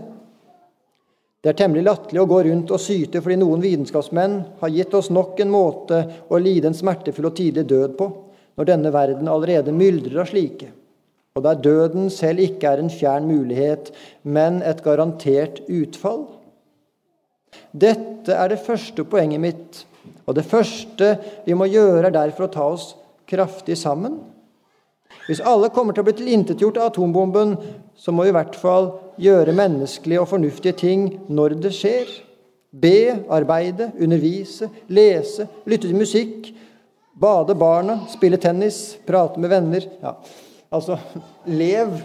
Det 1.41 1.53
er 1.53 1.57
temmelig 1.57 1.85
latterlig 1.87 2.21
å 2.23 2.29
gå 2.29 2.39
rundt 2.47 2.73
og 2.73 2.81
syte 2.81 3.21
fordi 3.21 3.37
noen 3.41 3.63
vitenskapsmenn 3.65 4.35
har 4.61 4.73
gitt 4.73 4.97
oss 4.97 5.11
nok 5.13 5.41
en 5.41 5.53
måte 5.53 6.01
å 6.29 6.41
lide 6.41 6.69
en 6.69 6.77
smertefull 6.77 7.31
og 7.31 7.37
tidlig 7.37 7.67
død 7.69 7.97
på 8.01 8.09
når 8.61 8.69
denne 8.69 8.93
verden 8.93 9.29
allerede 9.33 9.73
myldrer 9.73 10.21
av 10.21 10.29
slike, 10.29 10.69
og 11.37 11.45
der 11.47 11.61
døden 11.65 12.11
selv 12.13 12.43
ikke 12.45 12.75
er 12.75 12.83
en 12.83 12.93
fjern 12.93 13.29
mulighet, 13.29 13.89
men 14.23 14.61
et 14.67 14.83
garantert 14.85 15.63
utfall. 15.65 16.27
Dette 17.73 18.37
er 18.37 18.53
det 18.53 18.61
første 18.67 19.07
poenget 19.09 19.41
mitt, 19.41 19.85
og 20.29 20.37
det 20.37 20.45
første 20.49 21.15
vi 21.47 21.57
må 21.57 21.71
gjøre, 21.71 22.11
er 22.11 22.19
derfor 22.19 22.49
å 22.49 22.53
ta 22.53 22.69
oss 22.75 22.91
kraftig 23.31 23.79
sammen. 23.81 24.19
Hvis 25.31 25.43
alle 25.47 25.71
kommer 25.71 25.95
til 25.95 26.03
å 26.03 26.09
bli 26.09 26.17
tilintetgjort 26.19 26.81
av 26.81 26.89
atombomben, 26.91 27.55
så 27.95 28.11
må 28.11 28.27
vi 28.27 28.33
i 28.33 28.35
hvert 28.35 28.57
fall 28.59 28.89
gjøre 29.21 29.55
menneskelige 29.55 30.25
og 30.25 30.27
fornuftige 30.33 30.75
ting 30.81 31.05
når 31.31 31.55
det 31.63 31.71
skjer. 31.77 32.11
Be, 32.71 33.21
arbeide, 33.31 33.93
undervise, 34.03 34.67
lese, 34.91 35.47
lytte 35.71 35.87
til 35.87 35.99
musikk, 35.99 36.51
Bade 37.21 37.53
barna, 37.55 37.99
spille 38.09 38.39
tennis, 38.41 38.97
prate 39.05 39.41
med 39.41 39.51
venner. 39.53 39.85
Ja, 40.01 40.15
altså 40.73 40.97
lev, 41.45 41.99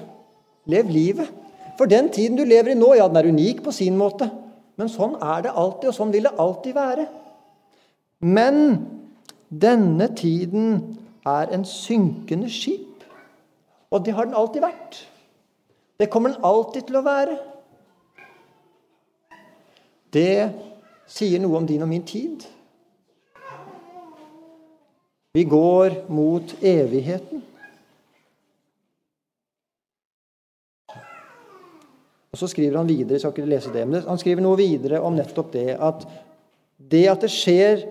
lev 0.67 0.89
livet. 0.91 1.29
For 1.77 1.87
den 1.87 2.09
tiden 2.11 2.35
du 2.35 2.43
lever 2.43 2.73
i 2.73 2.75
nå, 2.75 2.89
ja, 2.97 3.07
den 3.07 3.21
er 3.21 3.29
unik 3.31 3.61
på 3.63 3.71
sin 3.75 3.95
måte. 3.99 4.27
Men 4.75 4.91
sånn 4.91 5.15
er 5.23 5.45
det 5.45 5.53
alltid, 5.55 5.87
og 5.91 5.95
sånn 5.95 6.11
vil 6.11 6.27
det 6.27 6.35
alltid 6.41 6.75
være. 6.75 7.05
Men 8.27 8.59
denne 9.47 10.09
tiden 10.19 10.97
er 11.23 11.53
en 11.55 11.63
synkende 11.69 12.51
skip. 12.51 12.94
Og 13.95 14.03
det 14.03 14.15
har 14.15 14.27
den 14.27 14.35
alltid 14.35 14.65
vært. 14.65 14.97
Det 15.95 16.09
kommer 16.11 16.33
den 16.33 16.43
alltid 16.43 16.89
til 16.89 16.99
å 16.99 17.05
være. 17.05 17.37
Det 20.11 20.51
sier 21.07 21.39
noe 21.39 21.61
om 21.61 21.67
din 21.67 21.83
og 21.85 21.91
min 21.91 22.03
tid. 22.07 22.43
Vi 25.35 25.43
går 25.47 26.01
mot 26.11 26.55
evigheten. 26.63 27.43
Og 32.31 32.39
Så 32.39 32.47
skriver 32.51 32.77
han 32.81 32.87
videre, 32.87 33.15
jeg 33.15 33.23
skal 33.23 33.31
ikke 33.31 33.47
lese 33.47 33.71
det, 33.71 33.85
men 33.87 34.03
han 34.03 34.19
skriver 34.19 34.43
noe 34.43 34.59
videre 34.59 34.99
om 34.99 35.15
nettopp 35.15 35.53
det 35.53 35.77
at 35.79 36.03
det 36.75 37.05
at 37.07 37.21
det 37.23 37.29
skjer 37.31 37.85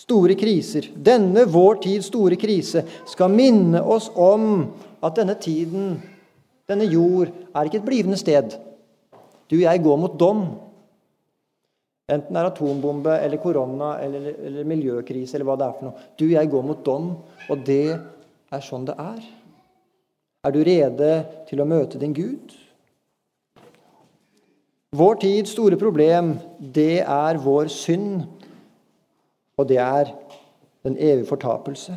store 0.00 0.32
kriser, 0.40 0.88
denne 0.96 1.44
vår 1.44 1.82
tids 1.84 2.08
store 2.08 2.38
krise, 2.40 2.86
skal 3.04 3.28
minne 3.28 3.82
oss 3.84 4.08
om 4.16 4.64
at 5.02 5.16
denne 5.18 5.34
tiden, 5.40 5.96
denne 6.70 6.86
jord, 6.86 7.32
er 7.54 7.66
ikke 7.66 7.80
et 7.82 7.88
blivende 7.88 8.18
sted. 8.20 8.54
Du 9.50 9.56
og 9.58 9.64
jeg 9.66 9.82
går 9.84 9.98
mot 10.00 10.14
dom. 10.20 10.44
Enten 12.12 12.34
det 12.34 12.40
er 12.40 12.48
atombombe 12.50 13.14
eller 13.24 13.40
korona 13.40 13.92
eller, 14.02 14.32
eller, 14.38 14.66
miljøkrise 14.68 15.36
eller 15.36 15.48
hva 15.48 15.56
det 15.58 15.66
er 15.66 15.76
for 15.76 15.88
noe. 15.88 16.08
Du, 16.18 16.26
jeg 16.30 16.50
går 16.50 16.66
mot 16.66 16.82
dom, 16.86 17.12
og 17.48 17.64
det 17.66 17.94
er 18.52 18.64
sånn 18.64 18.86
det 18.88 18.96
er. 19.00 19.22
Er 20.42 20.54
du 20.54 20.60
rede 20.66 21.12
til 21.48 21.62
å 21.62 21.68
møte 21.68 22.00
din 22.02 22.14
Gud? 22.16 22.56
Vår 24.92 25.20
tids 25.22 25.54
store 25.54 25.78
problem, 25.80 26.34
det 26.60 27.00
er 27.00 27.38
vår 27.40 27.70
synd, 27.72 28.26
og 29.56 29.68
det 29.70 29.78
er 29.80 30.10
den 30.84 30.98
evige 30.98 31.30
fortapelse. 31.30 31.94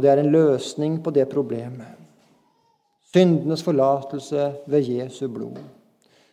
Og 0.00 0.04
det 0.06 0.14
er 0.14 0.22
en 0.22 0.32
løsning 0.32 0.94
på 1.04 1.12
det 1.12 1.26
problemet. 1.28 1.92
Syndenes 3.12 3.60
forlatelse 3.60 4.46
ved 4.64 4.86
Jesu 4.88 5.26
blod. 5.28 5.58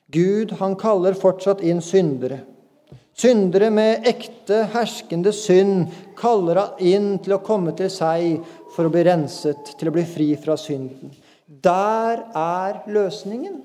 Gud, 0.07 0.53
han 0.61 0.78
kaller 0.80 1.18
fortsatt 1.20 1.59
inn 1.68 1.82
syndere. 1.84 2.38
Syndere 3.11 3.68
med 3.76 4.07
ekte, 4.07 4.61
herskende 4.72 5.34
synd 5.36 5.89
kaller 6.15 6.61
han 6.61 6.80
inn 6.80 7.09
til 7.20 7.36
å 7.36 7.41
komme 7.43 7.74
til 7.76 7.91
seg 7.91 8.38
for 8.72 8.88
å 8.88 8.93
bli 8.93 9.03
renset, 9.03 9.74
til 9.76 9.91
å 9.91 9.95
bli 9.97 10.05
fri 10.07 10.30
fra 10.39 10.55
synden. 10.55 11.11
Der 11.43 12.24
er 12.32 12.80
løsningen. 12.88 13.59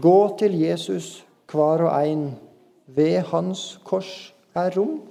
Gå 0.00 0.18
til 0.40 0.56
Jesus, 0.62 1.26
hver 1.52 1.84
og 1.90 1.92
ein. 1.92 2.24
Ved 2.88 3.20
hans 3.34 3.74
kors 3.84 4.32
er 4.56 4.72
rom. 4.80 5.02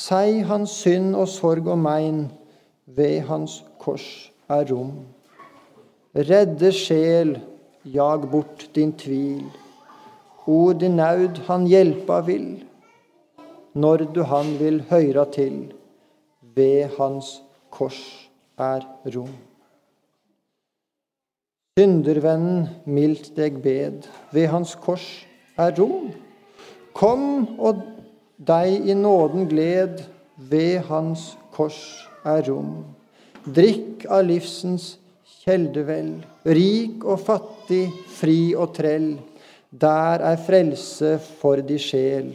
Sei 0.00 0.40
hans 0.48 0.72
synd 0.80 1.16
og 1.18 1.28
sorg 1.28 1.66
og 1.68 1.78
mein. 1.78 2.20
Ved 2.86 3.20
hans 3.28 3.58
kors 3.78 4.32
er 4.48 4.64
rom. 4.70 4.94
Redde 6.16 6.72
sjel, 6.72 7.34
jag 7.84 8.24
bort 8.30 8.64
din 8.74 8.92
tvil. 8.92 9.44
O 10.46 10.72
din 10.72 10.96
naud 10.96 11.42
han 11.46 11.66
hjelpa 11.66 12.20
vil, 12.26 12.64
når 13.74 14.06
du 14.14 14.22
han 14.22 14.56
vil 14.58 14.80
høyra 14.90 15.26
til. 15.36 15.72
Ved 16.56 16.96
hans 16.96 17.42
kors 17.70 18.00
er 18.58 18.80
rom. 19.14 19.36
Syndervennen 21.78 22.68
mildt 22.86 23.34
deg 23.36 23.60
bed, 23.62 24.08
ved 24.32 24.48
hans 24.48 24.74
kors 24.74 25.06
er 25.60 25.76
rom. 25.78 26.10
Kom 26.96 27.46
og 27.60 27.84
deg 28.40 28.88
i 28.88 28.96
nåden 28.96 29.48
gled, 29.50 30.00
ved 30.36 30.86
hans 30.88 31.34
kors 31.52 32.08
er 32.24 32.42
rom. 32.48 32.80
Drikk 33.44 34.06
av 34.08 34.24
livsens 34.28 34.94
kjeldevel, 35.42 36.14
rik 36.48 37.04
og 37.04 37.20
fattig, 37.24 37.86
fri 38.16 38.52
og 38.56 38.72
trell. 38.76 39.12
Der 39.70 40.24
er 40.32 40.40
frelse 40.40 41.18
for 41.40 41.60
de 41.64 41.78
sjel, 41.80 42.32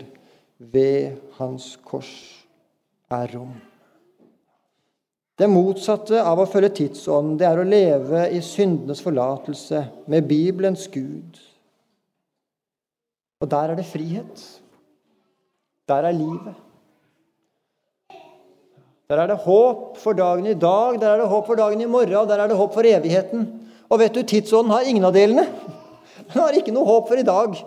ved 0.58 1.18
hans 1.40 1.74
kors 1.84 2.14
er 3.12 3.34
rom. 3.34 3.56
Det 5.36 5.50
motsatte 5.52 6.22
av 6.24 6.40
å 6.40 6.48
følge 6.48 6.72
tidsånden, 6.78 7.36
det 7.36 7.48
er 7.50 7.60
å 7.60 7.68
leve 7.68 8.22
i 8.32 8.40
syndenes 8.46 9.02
forlatelse 9.04 9.82
med 10.08 10.30
Bibelens 10.30 10.86
Gud. 10.88 11.42
Og 13.44 13.50
der 13.52 13.74
er 13.74 13.82
det 13.82 13.90
frihet. 13.90 14.46
Der 15.88 16.08
er 16.10 16.12
livet. 16.12 16.56
Der 19.10 19.22
er 19.22 19.28
det 19.30 19.38
håp 19.38 19.98
for 20.02 20.18
dagen 20.18 20.48
i 20.50 20.58
dag, 20.58 20.98
der 21.02 21.10
er 21.10 21.22
det 21.22 21.28
håp 21.30 21.46
for 21.46 21.56
dagen 21.56 21.82
i 21.82 21.86
morgen, 21.86 22.16
og 22.16 22.28
der 22.28 22.42
er 22.42 22.48
det 22.50 22.58
håp 22.58 22.74
for 22.74 22.88
evigheten. 22.90 23.46
Og 23.90 24.00
vet 24.02 24.16
du, 24.16 24.24
tidsånden 24.26 24.74
har 24.74 24.88
ingen 24.90 25.06
av 25.06 25.14
delene. 25.14 25.46
Den 26.32 26.42
har 26.42 26.58
ikke 26.58 26.74
noe 26.74 26.88
håp 26.90 27.12
for 27.12 27.22
i 27.22 27.28
dag. 27.28 27.60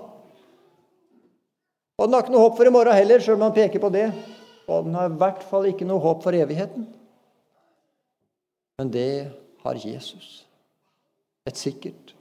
Og 1.98 2.06
den 2.06 2.14
har 2.14 2.24
ikke 2.24 2.34
noe 2.34 2.42
håp 2.42 2.58
for 2.58 2.66
i 2.66 2.74
morgen 2.74 2.98
heller, 2.98 3.22
sjøl 3.22 3.38
om 3.38 3.46
man 3.46 3.54
peker 3.54 3.82
på 3.82 3.92
det. 3.94 4.08
Og 4.66 4.84
den 4.88 4.98
har 4.98 5.06
i 5.06 5.18
hvert 5.20 5.46
fall 5.46 5.70
ikke 5.70 5.86
noe 5.86 6.02
håp 6.02 6.26
for 6.26 6.34
evigheten. 6.34 6.88
Men 8.78 8.90
det 8.94 9.30
har 9.62 9.78
Jesus. 9.78 10.42
Et 11.46 11.56
sikkert 11.58 12.17